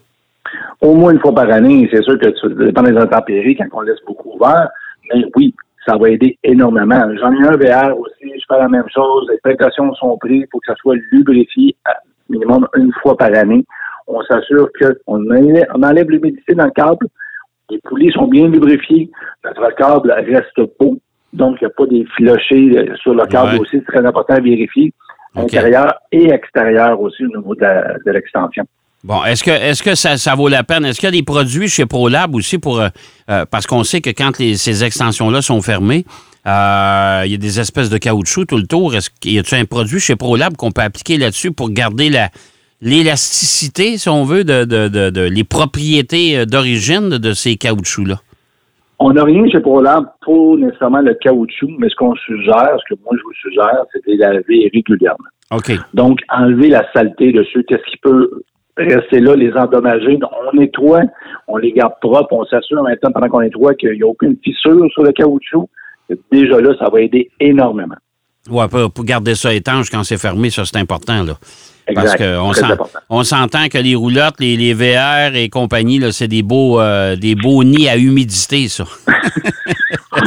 Au 0.81 0.93
moins 0.95 1.11
une 1.11 1.19
fois 1.19 1.33
par 1.33 1.49
année, 1.51 1.87
c'est 1.91 2.03
sûr 2.03 2.17
que 2.19 2.27
ça 2.39 2.47
dépend 2.65 2.83
des 2.83 2.95
intempéries 2.97 3.55
quand 3.55 3.65
on 3.73 3.81
laisse 3.81 3.97
beaucoup 4.05 4.33
ouvert, 4.35 4.67
mais 5.13 5.23
oui, 5.35 5.53
ça 5.87 5.97
va 5.97 6.09
aider 6.09 6.37
énormément. 6.43 7.01
J'en 7.19 7.31
ai 7.33 7.47
un 7.47 7.57
VR 7.57 7.97
aussi, 7.97 8.25
je 8.25 8.43
fais 8.47 8.59
la 8.59 8.69
même 8.69 8.85
chose, 8.93 9.27
les 9.31 9.39
précautions 9.43 9.93
sont 9.95 10.17
prises 10.19 10.45
pour 10.51 10.61
que 10.61 10.67
ça 10.71 10.75
soit 10.79 10.95
lubrifié 11.11 11.75
à 11.85 11.93
minimum 12.29 12.67
une 12.75 12.91
fois 13.01 13.17
par 13.17 13.33
année. 13.35 13.63
On 14.07 14.21
s'assure 14.23 14.69
qu'on 15.05 15.15
enlève, 15.29 15.67
on 15.75 15.83
enlève 15.83 16.09
l'humidité 16.09 16.55
dans 16.55 16.65
le 16.65 16.71
câble, 16.71 17.07
les 17.69 17.79
poulies 17.83 18.11
sont 18.13 18.27
bien 18.27 18.47
lubrifiées, 18.47 19.09
notre 19.43 19.75
câble 19.75 20.11
reste 20.11 20.59
beau, 20.79 20.97
donc 21.33 21.57
il 21.61 21.65
n'y 21.65 21.71
a 21.71 21.75
pas 21.75 21.85
des 21.85 22.05
filochés 22.15 22.77
euh, 22.77 22.95
sur 23.01 23.13
le 23.13 23.25
câble 23.25 23.53
Ouais. 23.55 23.59
aussi, 23.59 23.77
c'est 23.85 23.85
très 23.97 24.05
important 24.05 24.35
à 24.35 24.39
vérifier, 24.39 24.93
intérieur 25.35 25.93
et 26.11 26.29
extérieur 26.29 26.99
aussi 27.01 27.23
au 27.25 27.37
niveau 27.37 27.53
de 27.55 28.11
l'extension. 28.11 28.63
Bon, 29.03 29.23
est-ce 29.25 29.43
que, 29.43 29.51
est-ce 29.51 29.83
que 29.83 29.93
ça, 29.95 30.17
ça 30.17 30.33
vaut 30.35 30.47
la 30.47 30.63
peine? 30.63 30.83
Est-ce 30.85 30.99
qu'il 30.99 31.07
y 31.07 31.13
a 31.15 31.19
des 31.19 31.23
produits 31.23 31.67
chez 31.67 31.85
ProLab 31.85 32.33
aussi 32.33 32.57
pour. 32.57 32.79
euh, 32.81 32.87
euh, 33.29 33.45
parce 33.49 33.67
qu'on 33.67 33.83
sait 33.83 34.01
que 34.01 34.09
quand 34.09 34.39
les- 34.39 34.55
ces 34.55 34.83
extensions-là 34.83 35.41
sont 35.41 35.61
fermées, 35.61 36.03
euh, 36.47 37.21
il 37.25 37.31
y 37.31 37.35
a 37.35 37.37
des 37.37 37.59
espèces 37.59 37.89
de 37.89 37.97
caoutchouc 37.99 38.45
tout 38.45 38.57
le 38.57 38.65
tour. 38.65 38.95
Est-ce 38.95 39.09
qu'il 39.19 39.33
y 39.33 39.39
a 39.39 39.43
un 39.55 39.65
produit 39.65 39.99
chez 39.99 40.15
ProLab 40.15 40.57
qu'on 40.57 40.71
peut 40.71 40.81
appliquer 40.81 41.17
là-dessus 41.17 41.51
pour 41.51 41.69
garder 41.69 42.09
la, 42.09 42.29
l'élasticité, 42.81 43.97
si 43.97 44.09
on 44.09 44.23
veut, 44.23 44.43
de, 44.43 44.63
de- 44.65 44.87
de- 44.87 45.09
de- 45.09 45.21
les 45.29 45.43
propriétés 45.43 46.37
euh, 46.37 46.45
d'origine 46.45 47.09
de, 47.09 47.33
ces 47.33 47.55
caoutchoucs-là? 47.55 48.19
On 48.99 49.13
n'a 49.13 49.23
rien 49.23 49.47
chez 49.51 49.59
ProLab 49.59 50.05
pour 50.21 50.57
nécessairement 50.57 51.01
le 51.01 51.13
caoutchouc, 51.13 51.69
mais 51.77 51.87
ce 51.89 51.95
qu'on 51.95 52.15
suggère, 52.15 52.75
ce 52.79 52.93
que 52.95 52.99
moi 53.03 53.13
je 53.15 53.23
vous 53.23 53.33
suggère, 53.41 53.83
c'est 53.91 53.99
de 54.05 54.11
les 54.11 54.17
laver 54.17 54.69
régulièrement. 54.73 55.27
OK. 55.51 55.71
Donc, 55.93 56.19
enlever 56.29 56.69
la 56.69 56.83
saleté 56.93 57.31
dessus, 57.31 57.63
qu'est-ce 57.67 57.89
qui 57.91 57.97
peut 57.97 58.29
rester 58.75 59.19
là, 59.19 59.35
les 59.35 59.51
endommager? 59.53 60.17
On 60.51 60.57
nettoie, 60.57 61.01
on 61.47 61.57
les 61.57 61.71
garde 61.71 61.93
propres, 62.01 62.33
on 62.33 62.45
s'assure 62.45 62.83
temps 63.01 63.11
pendant 63.11 63.29
qu'on 63.29 63.41
nettoie 63.41 63.75
qu'il 63.75 63.91
n'y 63.91 64.01
a 64.01 64.07
aucune 64.07 64.35
fissure 64.43 64.85
sur 64.91 65.03
le 65.03 65.11
caoutchouc. 65.11 65.69
Déjà 66.31 66.59
là, 66.59 66.73
ça 66.79 66.89
va 66.89 67.01
aider 67.01 67.29
énormément. 67.39 67.95
Ouais, 68.49 68.67
pour, 68.67 68.91
pour 68.91 69.03
garder 69.03 69.35
ça 69.35 69.53
étanche 69.53 69.89
quand 69.89 70.03
c'est 70.03 70.17
fermé, 70.17 70.49
ça, 70.49 70.63
c'est 70.65 70.77
important, 70.77 71.23
là. 71.23 71.33
Parce 71.95 72.15
qu'on 72.15 73.23
s'entend 73.23 73.67
que 73.69 73.77
les 73.77 73.95
roulottes, 73.95 74.35
les, 74.39 74.57
les 74.57 74.73
VR 74.73 75.35
et 75.35 75.49
compagnie, 75.49 75.99
là, 75.99 76.11
c'est 76.11 76.27
des 76.27 76.43
beaux, 76.43 76.79
euh, 76.81 77.15
des 77.15 77.35
beaux 77.35 77.63
nids 77.63 77.87
à 77.89 77.97
humidité, 77.97 78.67
ça. 78.67 78.85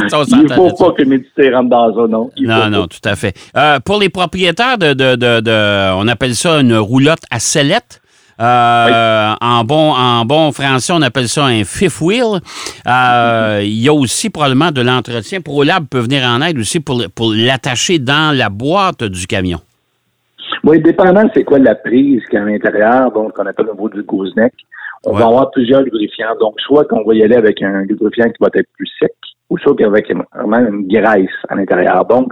Ça, 0.09 0.19
on 0.21 0.23
Il 0.23 0.37
ne 0.43 0.47
faut 0.53 0.71
pas 0.71 0.91
que 0.93 1.01
l'humidité 1.01 1.53
rentre 1.53 1.69
dans 1.69 1.93
ça, 1.93 2.07
non? 2.07 2.29
Il 2.37 2.47
Non, 2.47 2.59
pas. 2.61 2.69
non, 2.69 2.87
tout 2.87 2.99
à 3.03 3.15
fait. 3.15 3.35
Euh, 3.57 3.79
pour 3.81 3.99
les 3.99 4.07
propriétaires 4.09 4.77
de, 4.77 4.93
de, 4.93 5.15
de, 5.15 5.41
de- 5.41 5.93
on 5.95 6.07
appelle 6.07 6.33
ça 6.35 6.59
une 6.61 6.75
roulotte 6.77 7.19
à 7.29 7.39
sellette. 7.39 8.01
Euh, 8.39 9.33
en, 9.39 9.63
bon, 9.65 9.93
en 9.93 10.25
bon 10.25 10.51
français, 10.53 10.93
on 10.93 11.01
appelle 11.01 11.27
ça 11.29 11.45
un 11.45 11.63
fifth 11.63 11.99
wheel. 12.01 12.39
Euh, 12.87 13.61
Il 13.63 13.79
y 13.81 13.89
a 13.89 13.93
aussi 13.93 14.29
probablement 14.29 14.71
de 14.71 14.81
l'entretien. 14.81 15.41
ProLab 15.41 15.85
peut 15.87 15.99
venir 15.99 16.23
en 16.23 16.41
aide 16.41 16.57
aussi 16.57 16.79
pour, 16.79 17.03
pour 17.13 17.33
l'attacher 17.33 17.99
dans 17.99 18.35
la 18.35 18.49
boîte 18.49 19.03
du 19.03 19.27
camion. 19.27 19.59
Oui, 20.63 20.79
dépendant 20.81 21.23
c'est 21.33 21.43
quoi 21.43 21.59
la 21.59 21.75
prise 21.75 22.21
qu'il 22.29 22.35
y 22.35 22.41
a 22.41 22.43
à 22.43 22.45
l'intérieur, 22.45 23.11
donc 23.11 23.33
qu'on 23.33 23.45
appelle 23.45 23.67
au 23.69 23.73
niveau 23.73 23.89
du 23.89 24.03
gooseneck, 24.03 24.53
On 25.03 25.13
Ouais. 25.13 25.19
va 25.19 25.25
avoir 25.25 25.49
plusieurs 25.49 25.81
lubrifiants. 25.81 26.35
Donc, 26.39 26.53
soit 26.59 26.85
qu'on 26.85 27.03
va 27.03 27.15
y 27.15 27.23
aller 27.23 27.35
avec 27.35 27.59
un 27.63 27.81
lubrifiant 27.81 28.25
qui 28.25 28.35
va 28.39 28.49
être 28.53 28.67
plus 28.77 28.87
sec, 28.99 29.11
ou 29.49 29.57
soit 29.57 29.75
qu'avec 29.75 30.05
vraiment 30.35 30.59
une 30.59 30.87
graisse 30.87 31.25
à 31.49 31.55
l'intérieur. 31.55 32.05
Donc, 32.05 32.31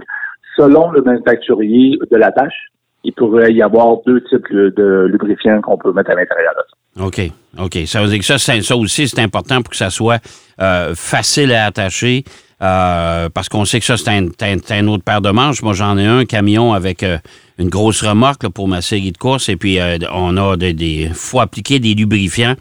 selon 0.56 0.92
le 0.92 1.02
manufacturier 1.02 1.98
de 2.08 2.16
la 2.16 2.30
tâche, 2.30 2.68
il 3.02 3.12
pourrait 3.14 3.52
y 3.52 3.60
avoir 3.60 3.96
deux 4.06 4.20
types 4.30 4.46
de 4.52 4.72
de 4.76 5.08
lubrifiants 5.10 5.60
qu'on 5.62 5.76
peut 5.78 5.92
mettre 5.92 6.12
à 6.12 6.14
l'intérieur 6.14 6.52
de 6.54 6.62
ça. 7.00 7.06
OK. 7.06 7.32
OK. 7.58 7.78
Ça 7.86 8.02
veut 8.02 8.08
dire 8.08 8.20
que 8.20 8.24
ça, 8.24 8.38
c'est- 8.38 8.62
ça 8.62 8.76
aussi, 8.76 9.08
c'est 9.08 9.20
important 9.20 9.62
pour 9.62 9.70
que 9.70 9.76
ça 9.76 9.90
soit 9.90 10.20
euh, 10.60 10.92
facile 10.94 11.52
à 11.52 11.64
attacher. 11.66 12.22
Euh, 12.62 13.28
parce 13.32 13.48
qu'on 13.48 13.64
sait 13.64 13.80
que 13.80 13.86
ça, 13.86 13.96
c'est 13.96 14.10
un, 14.10 14.26
un- 14.70 14.88
autre 14.88 15.04
paire 15.04 15.20
de 15.20 15.30
manches. 15.30 15.62
Moi, 15.62 15.72
j'en 15.72 15.96
ai 15.98 16.06
un 16.06 16.24
camion 16.24 16.72
avec 16.74 17.02
euh, 17.02 17.18
une 17.58 17.68
grosse 17.68 18.02
remorque 18.02 18.42
là, 18.42 18.50
pour 18.50 18.68
ma 18.68 18.80
série 18.82 19.12
de 19.12 19.18
courses. 19.18 19.48
Et 19.48 19.56
puis, 19.56 19.80
euh, 19.80 19.96
on 20.12 20.36
a 20.36 20.56
des, 20.56 20.72
des. 20.74 21.10
faut 21.14 21.40
appliquer 21.40 21.78
des 21.78 21.94
lubrifiants 21.94 22.54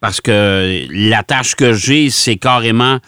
parce 0.00 0.20
que 0.20 0.86
l'attache 1.10 1.54
que 1.56 1.72
j'ai, 1.72 2.10
c'est 2.10 2.36
carrément 2.36 2.98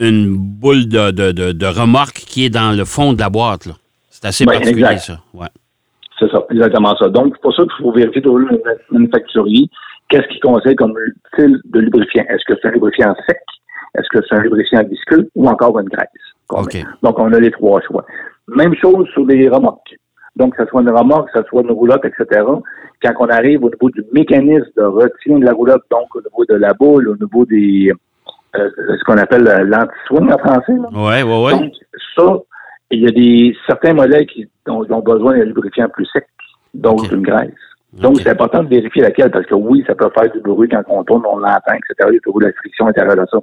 une 0.00 0.34
boule 0.34 0.88
de, 0.88 1.10
de, 1.10 1.30
de- 1.32 1.52
de 1.52 1.66
remorque 1.66 2.14
qui 2.26 2.44
est 2.46 2.50
dans 2.50 2.72
le 2.76 2.84
fond 2.84 3.12
de 3.12 3.20
la 3.20 3.30
boîte. 3.30 3.68
C'est 4.10 4.24
assez 4.24 4.44
Ouais, 4.44 4.54
particulier, 4.54 4.82
exact. 4.84 4.98
ça. 4.98 5.20
Ouais. 5.34 5.46
C'est 6.18 6.30
ça, 6.30 6.42
exactement 6.50 6.96
ça. 6.96 7.08
Donc, 7.08 7.34
c'est 7.36 7.42
pour 7.42 7.54
ça 7.54 7.62
qu'il 7.64 7.72
faut 7.84 7.92
vérifier 7.92 8.22
toujours 8.22 8.38
le 8.38 8.60
manufacturier 8.90 9.68
qu'est-ce 10.08 10.28
qu'il 10.28 10.40
conseille 10.40 10.76
comme 10.76 10.92
style 11.32 11.58
de 11.72 11.80
lubrifiant? 11.80 12.24
Est-ce 12.28 12.44
que 12.46 12.58
c'est 12.60 12.68
un 12.68 12.72
lubrifiant 12.72 13.14
sec? 13.26 13.38
Est-ce 13.96 14.08
que 14.08 14.24
c'est 14.26 14.34
un 14.36 14.40
lubrifiant 14.42 14.82
visqueux 14.84 15.28
ou 15.34 15.48
encore 15.48 15.78
une 15.78 15.88
graisse? 15.88 16.08
qu'on 16.48 16.62
OK. 16.62 16.74
met? 16.74 16.84
Donc, 17.02 17.18
on 17.18 17.32
a 17.32 17.40
les 17.40 17.50
trois 17.50 17.80
choix. 17.82 18.04
Même 18.48 18.74
chose 18.76 19.06
sur 19.12 19.24
les 19.26 19.48
remorques. 19.48 19.96
Donc, 20.36 20.56
que 20.56 20.64
ce 20.64 20.68
soit 20.70 20.82
une 20.82 20.90
remorque, 20.90 21.30
que 21.32 21.40
ce 21.40 21.46
soit 21.48 21.62
une 21.62 21.70
roulotte, 21.72 22.04
etc. 22.04 22.42
Quand 23.02 23.12
on 23.20 23.26
arrive 23.28 23.64
au 23.64 23.70
niveau 23.70 23.90
du 23.90 24.02
mécanisme 24.12 24.70
de 24.76 24.82
retien 24.82 25.38
de 25.38 25.44
la 25.44 25.52
roulotte, 25.52 25.82
donc 25.90 26.14
au 26.14 26.20
niveau 26.20 26.44
de 26.48 26.54
la 26.54 26.72
boule, 26.72 27.08
au 27.08 27.16
niveau 27.16 27.44
des 27.44 27.92
euh, 28.56 28.70
ce 28.76 29.04
qu'on 29.04 29.16
appelle 29.18 29.46
euh, 29.48 29.64
l'anti-swing 29.64 30.30
en 30.32 30.38
français, 30.38 30.72
là. 30.72 30.88
Ouais, 30.92 31.22
ouais, 31.22 31.44
ouais. 31.44 31.52
Donc, 31.52 31.72
ça, 32.16 32.38
il 32.90 33.00
y 33.02 33.06
a 33.06 33.10
des 33.10 33.56
certains 33.66 33.94
modèles 33.94 34.26
qui 34.26 34.46
ont, 34.68 34.84
ont 34.90 35.00
besoin 35.00 35.38
d'un 35.38 35.44
lubrifiant 35.44 35.88
plus 35.88 36.06
sec, 36.06 36.26
Ok. 36.84 37.08
d'une 37.08 37.22
graisse. 37.22 37.50
Donc, 37.94 38.20
c'est 38.20 38.30
important 38.30 38.62
de 38.62 38.68
vérifier 38.68 39.02
laquelle, 39.02 39.30
parce 39.30 39.44
que 39.44 39.54
oui, 39.54 39.84
ça 39.86 39.94
peut 39.94 40.08
faire 40.14 40.30
du 40.32 40.40
bruit 40.40 40.68
quand 40.68 40.82
on 40.88 41.04
tourne, 41.04 41.22
on 41.26 41.36
l'entend, 41.36 41.72
etc. 41.74 42.08
Il 42.08 42.14
y 42.14 42.16
a 42.16 42.20
toujours 42.20 42.40
de 42.40 42.46
la 42.46 42.52
friction 42.52 42.86
à 42.86 42.88
l'intérieur 42.88 43.16
de 43.16 43.26
ça. 43.30 43.38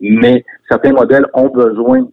Mais 0.00 0.44
certains 0.68 0.92
modèles 0.92 1.26
ont 1.34 1.48
besoin 1.48 2.06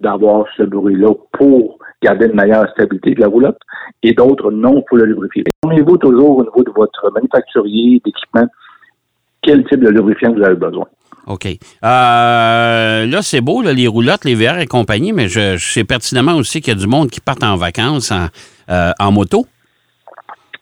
d'avoir 0.00 0.46
ce 0.56 0.62
bruit-là 0.62 1.12
pour 1.32 1.78
garder 2.02 2.26
une 2.26 2.34
meilleure 2.34 2.70
stabilité 2.70 3.14
de 3.14 3.20
la 3.20 3.26
roulotte, 3.26 3.58
et 4.02 4.12
d'autres 4.12 4.50
non 4.50 4.82
pour 4.88 4.98
le 4.98 5.04
lubrifier. 5.04 5.44
Informez-vous 5.64 5.96
toujours 5.98 6.38
au 6.38 6.44
niveau 6.44 6.62
de 6.62 6.70
votre 6.70 7.10
manufacturier 7.12 8.00
d'équipement 8.04 8.46
quel 9.42 9.64
type 9.66 9.80
de 9.80 9.88
lubrifiant 9.88 10.32
vous 10.32 10.42
avez 10.42 10.54
besoin. 10.54 10.86
OK. 11.26 11.46
Euh, 11.46 13.06
là, 13.06 13.22
c'est 13.22 13.40
beau, 13.40 13.62
là, 13.62 13.72
les 13.72 13.86
roulottes, 13.86 14.24
les 14.24 14.34
VR 14.34 14.58
et 14.58 14.66
compagnie, 14.66 15.12
mais 15.12 15.28
je, 15.28 15.58
sais 15.58 15.84
pertinemment 15.84 16.36
aussi 16.36 16.60
qu'il 16.60 16.72
y 16.72 16.76
a 16.76 16.80
du 16.80 16.86
monde 16.86 17.10
qui 17.10 17.20
part 17.20 17.36
en 17.42 17.56
vacances 17.56 18.12
en, 18.12 18.28
euh, 18.70 18.92
en 18.98 19.12
moto. 19.12 19.46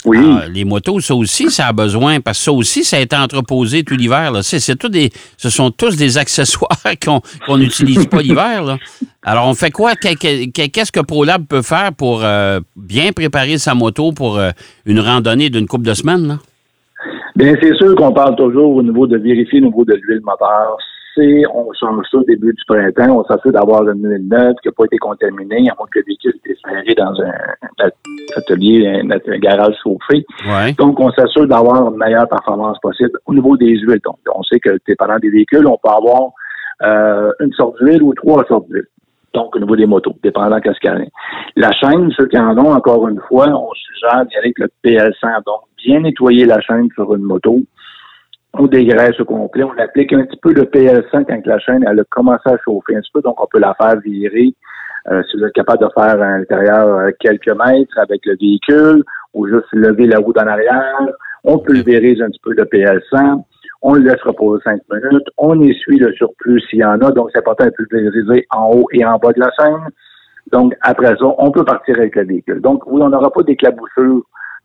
Oui. 0.07 0.19
Ah, 0.23 0.45
les 0.49 0.65
motos, 0.65 1.01
ça 1.01 1.15
aussi, 1.17 1.51
ça 1.51 1.67
a 1.67 1.73
besoin, 1.73 2.21
parce 2.21 2.39
que 2.39 2.45
ça 2.45 2.53
aussi, 2.53 2.85
ça 2.85 2.97
a 2.97 3.01
été 3.01 3.17
entreposé 3.17 3.83
tout 3.83 3.97
l'hiver. 3.97 4.31
là. 4.31 4.41
C'est, 4.43 4.61
c'est 4.61 4.77
tout 4.77 4.89
des, 4.89 5.11
ce 5.37 5.51
sont 5.51 5.71
tous 5.73 5.97
des 5.97 6.17
accessoires 6.23 6.71
qu'on 7.05 7.21
qu'on 7.45 7.59
n'utilise 7.59 8.07
pas 8.07 8.23
l'hiver. 8.23 8.63
là. 8.65 8.79
Alors, 9.25 9.49
on 9.49 9.55
fait 9.55 9.73
quoi? 9.73 9.95
Que- 9.97 10.15
que- 10.15 10.47
que- 10.53 10.69
Qu'est-ce 10.69 10.93
que 10.93 11.01
ProLab 11.01 11.45
peut 11.47 11.63
faire 11.63 11.93
pour 11.93 12.21
euh, 12.23 12.61
bien 12.77 13.11
préparer 13.13 13.59
sa 13.59 13.75
moto 13.75 14.13
pour 14.13 14.39
euh, 14.39 14.51
une 14.87 15.01
randonnée 15.01 15.51
d'une 15.51 15.67
couple 15.67 15.85
de 15.87 15.95
semaines? 15.95 16.29
Là? 16.29 16.39
Bien, 17.35 17.55
c'est 17.61 17.75
sûr 17.77 17.95
qu'on 17.97 18.13
parle 18.13 18.37
toujours 18.37 18.77
au 18.77 18.83
niveau 18.83 19.07
de 19.09 19.19
vérifier 19.19 19.61
au 19.61 19.65
niveau 19.67 19.85
de 19.85 19.95
l'huile 19.95 20.21
moteur. 20.25 20.77
On 21.19 21.73
change 21.73 22.05
ça 22.11 22.19
au 22.19 22.25
début 22.25 22.53
du 22.53 22.63
printemps, 22.67 23.19
on 23.19 23.25
s'assure 23.25 23.53
d'avoir 23.53 23.89
une 23.89 24.07
huile 24.07 24.29
neuve 24.29 24.55
qui 24.63 24.69
n'a 24.69 24.73
pas 24.73 24.85
été 24.85 24.99
contaminée, 24.99 25.71
à 25.71 25.75
moins 25.79 25.87
que 25.91 25.99
le 26.01 26.05
véhicule 26.07 26.33
ait 26.35 26.51
été 26.51 26.59
serré 26.63 26.95
dans 26.95 27.15
un, 27.23 27.89
atelier, 28.37 28.87
un, 28.87 29.11
un 29.11 29.39
garage 29.39 29.75
chauffé. 29.83 30.27
Ouais. 30.47 30.73
Donc, 30.75 31.01
on 31.01 31.11
s'assure 31.13 31.47
d'avoir 31.47 31.91
une 31.91 31.97
meilleure 31.97 32.29
performance 32.29 32.79
possible 32.81 33.19
au 33.27 33.35
niveau 33.35 33.57
des 33.57 33.79
huiles. 33.79 34.01
Donc, 34.05 34.19
on 34.35 34.43
sait 34.43 34.61
que 34.61 34.79
dépendant 34.87 35.19
des 35.19 35.31
véhicules, 35.31 35.67
on 35.67 35.79
peut 35.83 35.91
avoir 35.91 36.31
euh, 36.83 37.33
une 37.41 37.53
sorte 37.53 37.83
d'huile 37.83 38.03
ou 38.03 38.13
trois 38.15 38.45
sortes 38.47 38.69
d'huile. 38.69 38.87
Donc, 39.33 39.55
au 39.55 39.59
niveau 39.59 39.77
des 39.77 39.87
motos, 39.87 40.15
dépendant 40.23 40.61
qu'est-ce 40.61 40.81
qu'il 40.81 40.91
y 40.91 40.95
a. 40.95 40.99
La 41.57 41.71
chaîne, 41.73 42.11
ceux 42.17 42.27
qui 42.27 42.39
en 42.39 42.57
ont, 42.59 42.73
encore 42.73 43.07
une 43.09 43.21
fois, 43.29 43.49
on 43.49 43.71
suggère 43.75 44.25
d'y 44.27 44.37
aller 44.37 44.53
avec 44.57 44.59
le 44.59 44.69
PL100. 44.85 45.45
Donc, 45.45 45.61
bien 45.85 46.01
nettoyer 46.01 46.47
la 46.47 46.61
chaîne 46.61 46.89
sur 46.95 47.15
une 47.15 47.23
moto. 47.23 47.61
On 48.59 48.67
dégraisse 48.67 49.19
au 49.21 49.25
complet. 49.25 49.65
On 49.65 49.79
applique 49.79 50.13
un 50.13 50.25
petit 50.25 50.39
peu 50.41 50.55
de 50.55 50.63
PL100 50.63 51.25
quand 51.27 51.47
la 51.47 51.59
chaîne 51.59 51.85
elle 51.87 52.01
a 52.01 52.05
commencé 52.11 52.43
à 52.47 52.57
chauffer 52.65 52.97
un 52.97 53.01
petit 53.01 53.11
peu. 53.13 53.21
Donc, 53.21 53.41
on 53.43 53.47
peut 53.47 53.59
la 53.59 53.75
faire 53.75 53.99
virer. 54.01 54.55
Euh, 55.11 55.23
si 55.31 55.37
vous 55.37 55.45
êtes 55.45 55.53
capable 55.53 55.85
de 55.85 55.89
faire 55.95 56.21
à 56.21 56.39
l'intérieur 56.39 56.89
euh, 56.89 57.11
quelques 57.21 57.49
mètres 57.49 57.99
avec 57.99 58.25
le 58.25 58.37
véhicule 58.41 59.05
ou 59.35 59.47
juste 59.47 59.67
lever 59.73 60.07
la 60.07 60.19
roue 60.19 60.33
en 60.33 60.47
arrière, 60.47 61.07
on 61.45 61.59
virer 61.59 62.17
un 62.21 62.29
petit 62.29 62.41
peu 62.43 62.55
de 62.55 62.65
PL100. 62.65 63.45
On 63.83 63.95
le 63.95 64.01
laisse 64.01 64.21
reposer 64.23 64.63
cinq 64.65 64.81
minutes. 64.91 65.29
On 65.37 65.61
essuie 65.61 65.99
le 65.99 66.13
surplus 66.15 66.61
s'il 66.69 66.81
y 66.81 66.85
en 66.85 67.01
a. 67.01 67.13
Donc, 67.13 67.31
c'est 67.33 67.39
important 67.39 67.67
de 67.67 67.71
pulvériser 67.71 68.47
en 68.51 68.73
haut 68.73 68.89
et 68.93 69.05
en 69.05 69.17
bas 69.19 69.33
de 69.33 69.41
la 69.41 69.51
chaîne. 69.59 69.89
Donc, 70.51 70.75
après 70.81 71.15
ça, 71.17 71.27
on 71.39 71.51
peut 71.51 71.65
partir 71.65 71.97
avec 71.99 72.17
le 72.17 72.25
véhicule. 72.25 72.61
Donc, 72.61 72.85
oui, 72.87 73.01
on 73.03 73.11
n'aura 73.11 73.31
pas 73.31 73.43
d'éclaboussure 73.43 74.23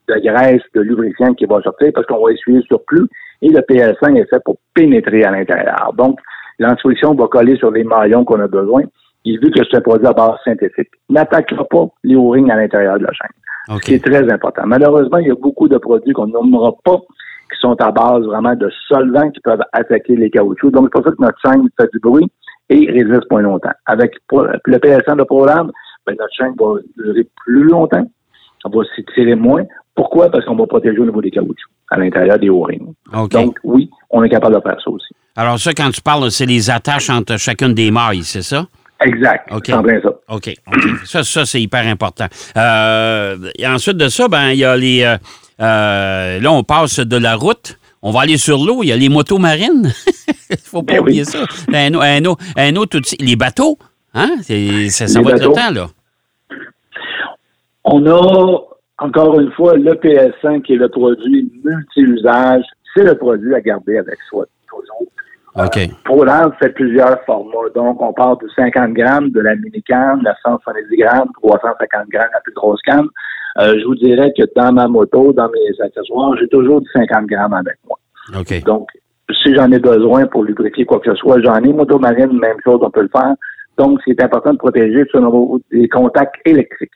de 0.07 0.15
graisse, 0.19 0.61
de 0.73 0.81
lubrifiant 0.81 1.33
qui 1.33 1.45
va 1.45 1.61
sortir 1.61 1.91
parce 1.93 2.05
qu'on 2.07 2.23
va 2.23 2.31
essuyer 2.31 2.57
le 2.57 2.63
surplus 2.63 3.07
et 3.41 3.49
le 3.49 3.59
PL5 3.59 4.17
est 4.17 4.29
fait 4.29 4.41
pour 4.43 4.57
pénétrer 4.73 5.23
à 5.23 5.31
l'intérieur. 5.31 5.93
Donc, 5.97 6.19
l'antifiction 6.59 7.13
va 7.13 7.27
coller 7.27 7.57
sur 7.57 7.71
les 7.71 7.83
maillons 7.83 8.23
qu'on 8.25 8.39
a 8.39 8.47
besoin. 8.47 8.83
Et 9.25 9.37
vu 9.37 9.51
que 9.51 9.59
c'est 9.69 9.77
un 9.77 9.81
produit 9.81 10.07
à 10.07 10.13
base 10.13 10.35
synthétique, 10.43 10.89
n'attaquera 11.09 11.63
pas 11.65 11.87
les 12.03 12.15
O-rings 12.15 12.49
à 12.51 12.55
l'intérieur 12.55 12.97
de 12.97 13.03
la 13.03 13.11
chaîne. 13.13 13.75
OK. 13.75 13.83
C'est 13.83 13.99
très 13.99 14.31
important. 14.31 14.63
Malheureusement, 14.65 15.19
il 15.19 15.27
y 15.27 15.31
a 15.31 15.35
beaucoup 15.35 15.67
de 15.67 15.77
produits 15.77 16.13
qu'on 16.13 16.27
nommera 16.27 16.73
pas 16.83 16.97
qui 16.97 17.59
sont 17.59 17.79
à 17.81 17.91
base 17.91 18.23
vraiment 18.23 18.55
de 18.55 18.69
solvants 18.87 19.29
qui 19.29 19.39
peuvent 19.41 19.61
attaquer 19.73 20.15
les 20.15 20.29
caoutchoucs. 20.29 20.71
Donc, 20.71 20.85
c'est 20.85 21.01
pour 21.01 21.03
ça 21.03 21.11
que 21.11 21.21
notre 21.21 21.39
chaîne 21.45 21.67
fait 21.79 21.89
du 21.91 21.99
bruit 21.99 22.31
et 22.69 22.89
résiste 22.89 23.27
pas 23.29 23.41
longtemps. 23.41 23.73
Avec 23.85 24.13
le 24.31 24.77
PL100 24.77 25.17
de 25.17 25.23
ProLab, 25.23 25.69
ben, 26.07 26.15
notre 26.17 26.33
chaîne 26.33 26.53
va 26.57 26.79
durer 26.97 27.27
plus 27.45 27.63
longtemps. 27.63 28.09
On 28.65 28.69
va 28.69 28.83
s'étirer 28.95 29.35
moins. 29.35 29.63
Pourquoi? 29.95 30.29
Parce 30.29 30.45
qu'on 30.45 30.55
va 30.55 30.65
protéger 30.65 30.99
au 30.99 31.05
niveau 31.05 31.21
des 31.21 31.31
caoutchoucs, 31.31 31.55
à 31.89 31.97
l'intérieur 31.99 32.39
des 32.39 32.49
O-rings. 32.49 32.93
Donc, 33.29 33.57
oui, 33.63 33.89
on 34.09 34.23
est 34.23 34.29
capable 34.29 34.55
de 34.55 34.61
faire 34.61 34.79
ça 34.83 34.89
aussi. 34.89 35.13
Alors, 35.35 35.59
ça, 35.59 35.73
quand 35.73 35.89
tu 35.91 36.01
parles, 36.01 36.29
c'est 36.31 36.45
les 36.45 36.69
attaches 36.69 37.09
entre 37.09 37.37
chacune 37.37 37.73
des 37.73 37.91
mailles, 37.91 38.23
c'est 38.23 38.41
ça? 38.41 38.65
Exact. 39.03 39.47
OK. 39.51 39.63
C'est 39.65 39.73
en 39.73 39.81
plein 39.81 39.99
ça. 40.01 40.09
OK. 40.29 40.53
Ça, 41.05 41.23
ça 41.23 41.45
c'est 41.45 41.61
hyper 41.61 41.87
important. 41.87 42.27
Euh, 42.55 43.35
et 43.57 43.65
ensuite 43.67 43.97
de 43.97 44.07
ça, 44.09 44.27
ben, 44.27 44.49
il 44.51 44.59
y 44.59 44.65
a 44.65 44.77
les. 44.77 45.01
euh, 45.03 45.17
euh, 45.59 46.39
là, 46.39 46.51
on 46.51 46.63
passe 46.63 46.99
de 46.99 47.17
la 47.17 47.35
route. 47.35 47.77
On 48.03 48.11
va 48.11 48.21
aller 48.21 48.37
sur 48.37 48.57
l'eau. 48.63 48.83
Il 48.83 48.87
y 48.89 48.91
a 48.91 48.97
les 48.97 49.09
motos 49.09 49.39
marines. 49.39 49.91
Il 50.51 50.57
faut 50.63 50.83
pas 50.83 50.93
Ben 50.93 50.99
oui. 50.99 51.01
oublier 51.01 51.25
ça. 51.25 51.39
Un, 51.73 51.93
un, 51.95 52.35
un 52.57 52.75
autre 52.75 52.97
outil. 52.97 53.15
Les 53.19 53.35
bateaux. 53.35 53.77
Hein? 54.13 54.35
Ça, 54.41 55.07
ça 55.07 55.19
Les 55.19 55.25
va 55.25 55.31
être 55.31 55.47
le 55.47 55.53
temps, 55.53 55.71
là. 55.71 55.87
On 57.83 58.05
a, 58.05 58.59
encore 59.01 59.39
une 59.39 59.51
fois, 59.51 59.75
le 59.75 59.93
PS5 59.93 60.61
qui 60.61 60.73
est 60.73 60.77
le 60.77 60.89
produit 60.89 61.51
multi-usage. 61.63 62.63
C'est 62.95 63.03
le 63.03 63.15
produit 63.15 63.53
à 63.55 63.61
garder 63.61 63.97
avec 63.97 64.17
soi 64.29 64.45
toujours. 64.69 65.07
OK. 65.55 65.79
ProLab 66.05 66.53
fait 66.59 66.69
plusieurs 66.69 67.21
formats. 67.25 67.69
Donc, 67.75 68.01
on 68.01 68.13
parle 68.13 68.37
de 68.41 68.47
50 68.55 68.93
grammes, 68.93 69.29
de 69.31 69.41
la 69.41 69.55
mini-canne, 69.55 70.21
la 70.23 70.35
170 70.43 70.95
grammes, 70.97 71.29
350 71.41 72.07
grammes, 72.09 72.29
la 72.33 72.39
plus 72.41 72.53
grosse 72.53 72.81
canne. 72.83 73.07
Euh, 73.59 73.77
je 73.79 73.85
vous 73.85 73.95
dirais 73.95 74.31
que 74.37 74.43
dans 74.55 74.71
ma 74.71 74.87
moto, 74.87 75.33
dans 75.33 75.49
mes 75.49 75.85
accessoires, 75.85 76.35
j'ai 76.39 76.47
toujours 76.47 76.79
du 76.81 76.87
50 76.93 77.25
grammes 77.27 77.53
avec 77.53 77.75
moi. 77.87 77.97
OK. 78.39 78.63
Donc, 78.63 78.87
si 79.43 79.53
j'en 79.55 79.71
ai 79.71 79.79
besoin 79.79 80.25
pour 80.27 80.43
lubrifier 80.43 80.85
quoi 80.85 80.99
que 80.99 81.11
ce 81.11 81.15
soit, 81.17 81.41
j'en 81.41 81.57
ai 81.63 81.73
moto 81.73 81.97
marine, 81.99 82.37
même 82.39 82.57
chose, 82.63 82.79
on 82.81 82.89
peut 82.91 83.01
le 83.03 83.09
faire. 83.09 83.33
Donc, 83.77 83.99
c'est 84.05 84.21
important 84.23 84.51
de 84.53 84.57
protéger 84.57 85.03
sur 85.09 85.19
nos- 85.21 85.59
les 85.71 85.87
contacts 85.89 86.35
électriques. 86.45 86.91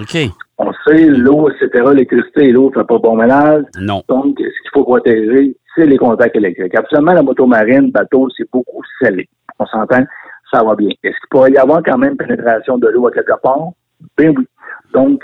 OK. 0.00 0.16
On 0.62 0.70
sait, 0.86 1.06
l'eau, 1.06 1.48
etc., 1.48 1.84
l'électricité 1.92 2.48
et 2.48 2.52
l'eau 2.52 2.68
ne 2.68 2.74
fait 2.80 2.86
pas 2.86 2.98
bon 2.98 3.16
ménage. 3.16 3.64
Non. 3.80 4.02
Donc, 4.08 4.36
ce 4.38 4.42
qu'il 4.44 4.70
faut 4.74 4.84
protéger, 4.84 5.56
c'est 5.74 5.86
les 5.86 5.96
contacts 5.96 6.36
électriques. 6.36 6.74
Absolument, 6.74 7.12
la 7.14 7.22
moto 7.22 7.46
marine, 7.46 7.90
bateau, 7.90 8.28
c'est 8.36 8.46
beaucoup 8.52 8.82
scellé. 9.00 9.26
On 9.58 9.64
s'entend, 9.66 10.04
ça 10.52 10.62
va 10.62 10.74
bien. 10.74 10.90
Est-ce 11.02 11.16
qu'il 11.20 11.28
pourrait 11.30 11.52
y 11.52 11.56
avoir 11.56 11.82
quand 11.82 11.96
même 11.96 12.16
pénétration 12.16 12.76
de 12.76 12.88
l'eau 12.88 13.06
à 13.06 13.12
quelque 13.12 13.40
part? 13.42 13.68
Ben 14.18 14.34
oui. 14.36 14.44
Donc, 14.92 15.22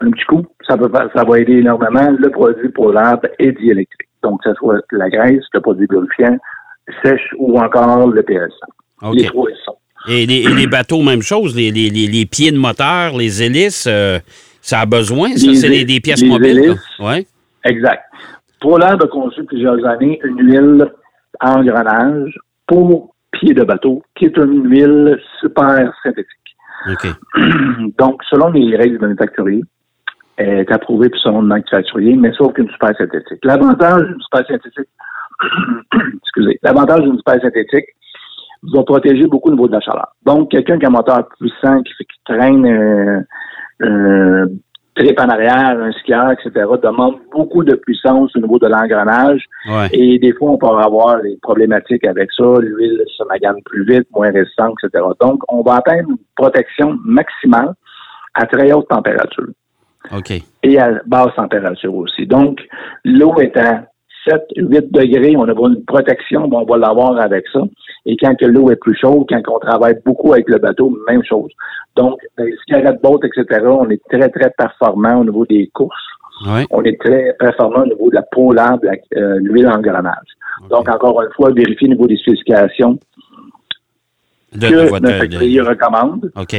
un 0.00 0.10
petit 0.10 0.24
coup, 0.26 0.44
ça, 0.68 0.76
peut, 0.76 0.90
faire- 0.90 1.08
ça 1.14 1.24
va 1.24 1.38
aider 1.38 1.54
énormément 1.58 2.10
le 2.18 2.30
produit 2.30 2.68
pour 2.68 2.92
l'arbre 2.92 3.28
et 3.38 3.52
diélectrique. 3.52 4.08
Donc, 4.22 4.42
que 4.42 4.50
ce 4.50 4.54
soit 4.56 4.80
la 4.92 5.08
graisse, 5.08 5.44
le 5.54 5.60
produit 5.60 5.86
lubrifiant, 5.88 6.36
sèche 7.02 7.30
ou 7.38 7.58
encore 7.58 8.08
le 8.08 8.22
PS. 8.22 8.52
OK. 9.02 9.14
Les 9.14 9.24
trois, 9.24 9.48
ils 9.50 9.56
sont. 9.64 9.76
Et 10.08 10.24
les, 10.26 10.42
et 10.50 10.54
les 10.54 10.66
bateaux, 10.66 11.02
même 11.02 11.22
chose. 11.22 11.54
Les, 11.54 11.70
les- 11.70 11.90
les- 11.90 12.06
les 12.06 12.26
pieds 12.26 12.50
de 12.52 12.58
moteur, 12.58 13.16
les 13.16 13.42
hélices, 13.42 13.86
euh, 13.86 14.18
ça 14.60 14.80
a 14.80 14.86
besoin. 14.86 15.30
Ça, 15.36 15.54
c'est 15.54 15.84
des, 15.84 16.00
pièces 16.00 16.22
les 16.22 16.28
mobiles. 16.28 16.74
Oui. 17.00 17.26
Exact. 17.64 18.04
ProLab 18.60 19.02
a 19.02 19.06
conçu 19.06 19.42
plusieurs 19.44 19.84
années 19.86 20.20
une 20.22 20.38
huile 20.38 20.92
à 21.40 21.58
engrenage 21.58 22.38
pour 22.66 23.14
pied 23.32 23.54
de 23.54 23.64
bateau, 23.64 24.02
qui 24.14 24.26
est 24.26 24.36
une 24.36 24.68
huile 24.70 25.18
super 25.40 25.92
synthétique. 26.02 26.36
Donc, 27.98 28.22
selon 28.28 28.50
les 28.50 28.76
règles 28.76 28.98
du 28.98 28.98
manufacturier, 28.98 29.62
elle 30.36 30.60
est 30.60 30.72
approuvée 30.72 31.08
pour 31.08 31.20
son 31.20 31.42
manufacturier, 31.42 32.16
mais 32.16 32.32
sauf 32.32 32.52
qu'une 32.54 32.70
super 32.70 32.96
synthétique. 32.96 33.44
L'avantage 33.44 34.02
d'une 34.02 34.20
super 34.20 34.46
synthétique, 34.46 34.88
excusez, 36.22 36.58
l'avantage 36.62 37.00
d'une 37.00 37.16
super 37.16 37.40
synthétique 37.40 37.86
va 38.62 38.82
protéger 38.84 39.26
beaucoup 39.26 39.48
au 39.48 39.52
niveau 39.52 39.68
de 39.68 39.72
la 39.72 39.80
chaleur. 39.80 40.08
Donc, 40.24 40.50
quelqu'un 40.50 40.78
qui 40.78 40.84
a 40.84 40.88
un 40.88 40.92
moteur 40.92 41.28
puissant, 41.38 41.82
qui, 41.82 41.92
qui 41.98 42.20
traîne 42.24 42.66
euh, 42.66 43.20
euh, 43.82 44.46
trip 44.94 45.18
en 45.20 45.28
arrière, 45.28 45.78
un 45.80 45.92
skieur, 45.92 46.30
etc., 46.32 46.66
demande 46.82 47.16
beaucoup 47.32 47.64
de 47.64 47.74
puissance 47.74 48.34
au 48.36 48.40
niveau 48.40 48.58
de 48.58 48.66
l'engrenage. 48.66 49.44
Ouais. 49.68 49.88
Et 49.92 50.18
des 50.18 50.32
fois, 50.34 50.50
on 50.50 50.58
peut 50.58 50.66
avoir 50.66 51.20
des 51.22 51.38
problématiques 51.42 52.06
avec 52.06 52.30
ça. 52.36 52.44
L'huile 52.60 53.02
se 53.16 53.24
magane 53.24 53.62
plus 53.64 53.84
vite, 53.84 54.06
moins 54.14 54.30
résistante, 54.30 54.74
etc. 54.82 55.04
Donc, 55.20 55.40
on 55.48 55.62
va 55.62 55.76
atteindre 55.76 56.10
une 56.10 56.18
protection 56.36 56.98
maximale 57.04 57.74
à 58.34 58.46
très 58.46 58.72
haute 58.72 58.88
température 58.88 59.48
OK. 60.12 60.32
et 60.62 60.78
à 60.78 61.00
basse 61.06 61.34
température 61.36 61.94
aussi. 61.94 62.26
Donc, 62.26 62.60
l'eau 63.04 63.38
étant 63.40 63.84
7, 64.28 64.42
8 64.56 64.92
degrés, 64.92 65.34
on 65.36 65.44
a 65.44 65.52
une 65.68 65.84
protection, 65.84 66.46
bon, 66.48 66.60
on 66.60 66.64
va 66.64 66.76
l'avoir 66.78 67.18
avec 67.20 67.44
ça. 67.52 67.60
Et 68.06 68.16
quand 68.16 68.34
que 68.36 68.44
l'eau 68.46 68.70
est 68.70 68.76
plus 68.76 68.94
chaude, 68.96 69.24
quand 69.28 69.40
on 69.48 69.58
travaille 69.58 69.98
beaucoup 70.04 70.32
avec 70.32 70.48
le 70.48 70.58
bateau, 70.58 70.96
même 71.08 71.22
chose. 71.24 71.50
Donc, 71.96 72.18
dans 72.36 72.44
les 72.44 72.54
cigarettes 72.64 73.00
bottes, 73.02 73.24
etc., 73.24 73.60
on 73.66 73.88
est 73.90 74.00
très, 74.10 74.28
très 74.28 74.50
performant 74.56 75.20
au 75.20 75.24
niveau 75.24 75.46
des 75.46 75.68
courses. 75.74 75.94
On 76.70 76.82
est 76.82 76.98
très 77.00 77.34
performant 77.38 77.82
au 77.82 77.86
niveau 77.86 78.10
de 78.10 78.14
la 78.16 78.22
polable, 78.22 78.80
la- 78.86 79.20
euh, 79.20 79.38
l'huile 79.40 79.68
en 79.68 79.80
grenage. 79.80 80.28
Donc, 80.70 80.88
encore 80.88 81.20
une 81.22 81.32
fois, 81.32 81.50
vérifier 81.52 81.88
au 81.88 81.92
niveau 81.92 82.06
des 82.06 82.16
spécifications 82.16 82.98
De, 84.54 84.66
que 84.68 84.74
de 84.74 85.06
notre 85.06 85.26
de- 85.26 85.60
recommande 85.68 86.30
OK. 86.36 86.56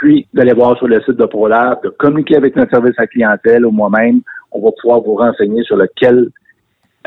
puis 0.00 0.26
d'aller 0.32 0.52
voir 0.52 0.76
sur 0.78 0.86
le 0.88 1.00
site 1.02 1.16
de 1.16 1.24
ProLab, 1.26 1.82
de 1.82 1.88
communiquer 1.90 2.36
avec 2.36 2.54
notre 2.56 2.70
service 2.70 2.94
à 2.98 3.06
clientèle 3.06 3.66
ou 3.66 3.70
moi-même. 3.70 4.20
On 4.52 4.60
va 4.62 4.70
pouvoir 4.80 5.00
vous 5.00 5.16
renseigner 5.16 5.62
sur 5.64 5.76
lequel 5.76 6.28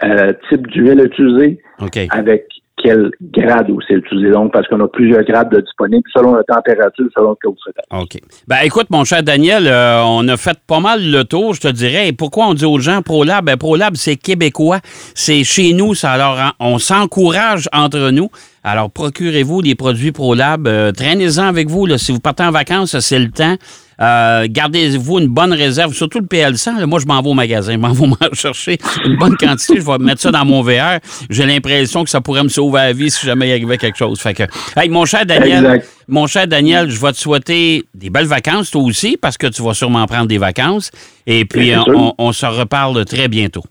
euh, 0.04 0.34
type 0.50 0.68
d'huile 0.68 1.00
utiliser, 1.00 1.60
OK. 1.80 2.00
avec 2.10 2.46
quel 2.82 3.12
grade 3.22 3.70
aussi 3.70 3.94
utiliser. 3.94 4.32
Donc, 4.32 4.52
parce 4.52 4.68
qu'on 4.68 4.80
a 4.80 4.88
plusieurs 4.88 5.24
grades 5.24 5.52
de 5.52 5.62
disponibles 5.62 6.04
selon 6.14 6.36
la 6.36 6.44
température, 6.44 7.06
selon 7.16 7.36
vous 7.44 7.56
souhaitez. 7.58 7.82
OK. 7.92 8.20
Ben 8.48 8.58
écoute, 8.64 8.88
mon 8.90 9.04
cher 9.04 9.24
Daniel, 9.24 9.68
euh, 9.68 10.02
on 10.04 10.28
a 10.28 10.38
fait 10.38 10.58
pas 10.66 10.80
mal 10.80 11.00
le 11.04 11.24
tour, 11.24 11.54
je 11.54 11.62
te 11.62 11.68
dirais. 11.68 12.08
Et 12.08 12.14
pourquoi 12.14 12.48
on 12.48 12.54
dit 12.54 12.66
aux 12.66 12.80
gens 12.80 13.02
ProLab? 13.02 13.46
Ben 13.46 13.58
ProLab, 13.58 13.96
c'est 13.96 14.16
québécois. 14.16 14.80
C'est 15.14 15.44
chez 15.44 15.74
nous, 15.74 15.94
ça. 15.94 16.12
Alors, 16.12 16.38
on 16.60 16.78
s'encourage 16.80 17.70
entre 17.74 18.10
nous. 18.12 18.30
Alors, 18.64 18.92
procurez-vous 18.92 19.62
des 19.62 19.76
produits 19.76 20.12
ProLab. 20.12 20.68
Euh, 20.68 20.92
Traînez-en 20.92 21.44
avec 21.44 21.70
vous. 21.70 21.86
Là. 21.86 21.98
Si 21.98 22.12
vous 22.12 22.20
partez 22.20 22.44
en 22.44 22.52
vacances, 22.52 23.00
c'est 23.00 23.20
le 23.20 23.30
temps. 23.30 23.56
Euh, 24.02 24.48
Gardez-vous 24.50 25.20
une 25.20 25.28
bonne 25.28 25.54
réserve, 25.54 25.94
surtout 25.94 26.20
le 26.20 26.26
PL100. 26.26 26.80
là. 26.80 26.86
moi, 26.88 27.00
je 27.00 27.06
m'en 27.06 27.22
vais 27.22 27.30
au 27.30 27.34
magasin. 27.34 27.74
Je 27.74 27.78
m'en 27.78 27.92
vais 27.94 28.08
m'en 28.08 28.18
chercher 28.34 28.78
une 29.06 29.16
bonne 29.18 29.38
quantité. 29.38 29.76
Je 29.78 29.86
vais 29.86 29.98
mettre 30.00 30.22
ça 30.22 30.32
dans 30.32 30.44
mon 30.44 30.62
VR. 30.64 31.00
J'ai 31.30 31.46
l'impression 31.46 32.04
que 32.04 32.10
ça 32.10 32.20
pourrait 32.22 32.44
me 32.44 32.50
sauver 32.50 32.80
la 32.80 32.94
vie 32.94 33.12
si 33.12 33.26
jamais 33.26 33.50
il 33.50 33.52
arrivait 33.52 33.78
quelque 33.78 33.98
chose. 33.98 34.20
Fait 34.20 34.34
que, 34.34 34.44
hey, 34.76 34.90
mon 34.90 35.06
cher 35.06 35.26
Daniel, 35.26 35.66
Exact. 35.66 35.88
mon 36.08 36.26
cher 36.28 36.48
Daniel, 36.48 36.90
je 36.90 37.00
vais 37.00 37.12
te 37.12 37.18
souhaiter 37.18 37.84
des 37.94 38.10
belles 38.10 38.26
vacances, 38.26 38.72
toi 38.72 38.82
aussi, 38.82 39.18
parce 39.22 39.38
que 39.38 39.48
tu 39.48 39.62
vas 39.62 39.74
sûrement 39.76 40.06
prendre 40.08 40.28
des 40.28 40.40
vacances. 40.40 40.90
Et 41.28 41.46
puis, 41.46 41.66
Bien 41.68 41.84
on, 41.88 42.14
on- 42.18 42.32
se 42.32 42.46
reparle 42.48 43.06
très 43.06 43.28
bientôt. 43.28 43.64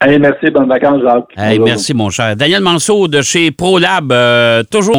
Allez, 0.00 0.18
merci, 0.18 0.50
bonnes 0.50 0.68
vacances, 0.68 1.00
Jacques. 1.02 1.32
Hey, 1.36 1.58
merci, 1.58 1.94
mon 1.94 2.10
cher. 2.10 2.34
Daniel 2.36 2.60
Manceau 2.62 3.08
de 3.08 3.22
chez 3.22 3.50
ProLab, 3.50 4.10
euh, 4.12 4.62
toujours 4.70 4.98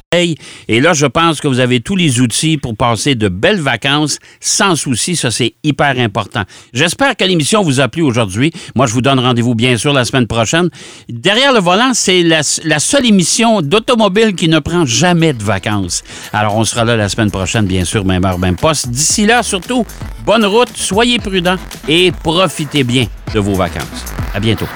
Et 0.67 0.79
là, 0.79 0.93
je 0.93 1.05
pense 1.05 1.41
que 1.41 1.47
vous 1.47 1.59
avez 1.59 1.79
tous 1.79 1.95
les 1.95 2.19
outils 2.21 2.57
pour 2.57 2.75
passer 2.75 3.15
de 3.15 3.27
belles 3.27 3.61
vacances 3.61 4.19
sans 4.39 4.75
souci. 4.75 5.15
Ça, 5.15 5.31
c'est 5.31 5.53
hyper 5.63 5.99
important. 5.99 6.43
J'espère 6.73 7.15
que 7.15 7.23
l'émission 7.23 7.61
vous 7.63 7.79
a 7.79 7.87
plu 7.87 8.01
aujourd'hui. 8.01 8.51
Moi, 8.75 8.85
je 8.87 8.93
vous 8.93 9.01
donne 9.01 9.19
rendez-vous, 9.19 9.55
bien 9.55 9.77
sûr, 9.77 9.93
la 9.93 10.05
semaine 10.05 10.27
prochaine. 10.27 10.69
Derrière 11.09 11.53
le 11.53 11.59
volant, 11.59 11.91
c'est 11.93 12.23
la, 12.23 12.41
la 12.63 12.79
seule 12.79 13.05
émission 13.05 13.61
d'automobile 13.61 14.35
qui 14.35 14.47
ne 14.47 14.59
prend 14.59 14.85
jamais 14.85 15.33
de 15.33 15.43
vacances. 15.43 16.03
Alors, 16.33 16.55
on 16.55 16.63
sera 16.63 16.85
là 16.85 16.95
la 16.95 17.09
semaine 17.09 17.31
prochaine, 17.31 17.65
bien 17.65 17.85
sûr, 17.85 18.05
même 18.05 18.25
heure, 18.25 18.39
même 18.39 18.55
poste. 18.55 18.89
D'ici 18.89 19.25
là, 19.25 19.43
surtout, 19.43 19.85
bonne 20.25 20.45
route, 20.45 20.75
soyez 20.75 21.19
prudents 21.19 21.57
et 21.87 22.11
profitez 22.11 22.83
bien 22.83 23.05
de 23.33 23.39
vos 23.39 23.55
vacances. 23.55 24.05
À 24.33 24.39
bientôt. 24.39 24.67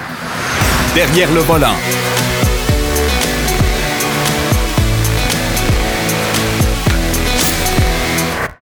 Derrière 0.94 1.32
le 1.32 1.40
volant. 1.40 1.74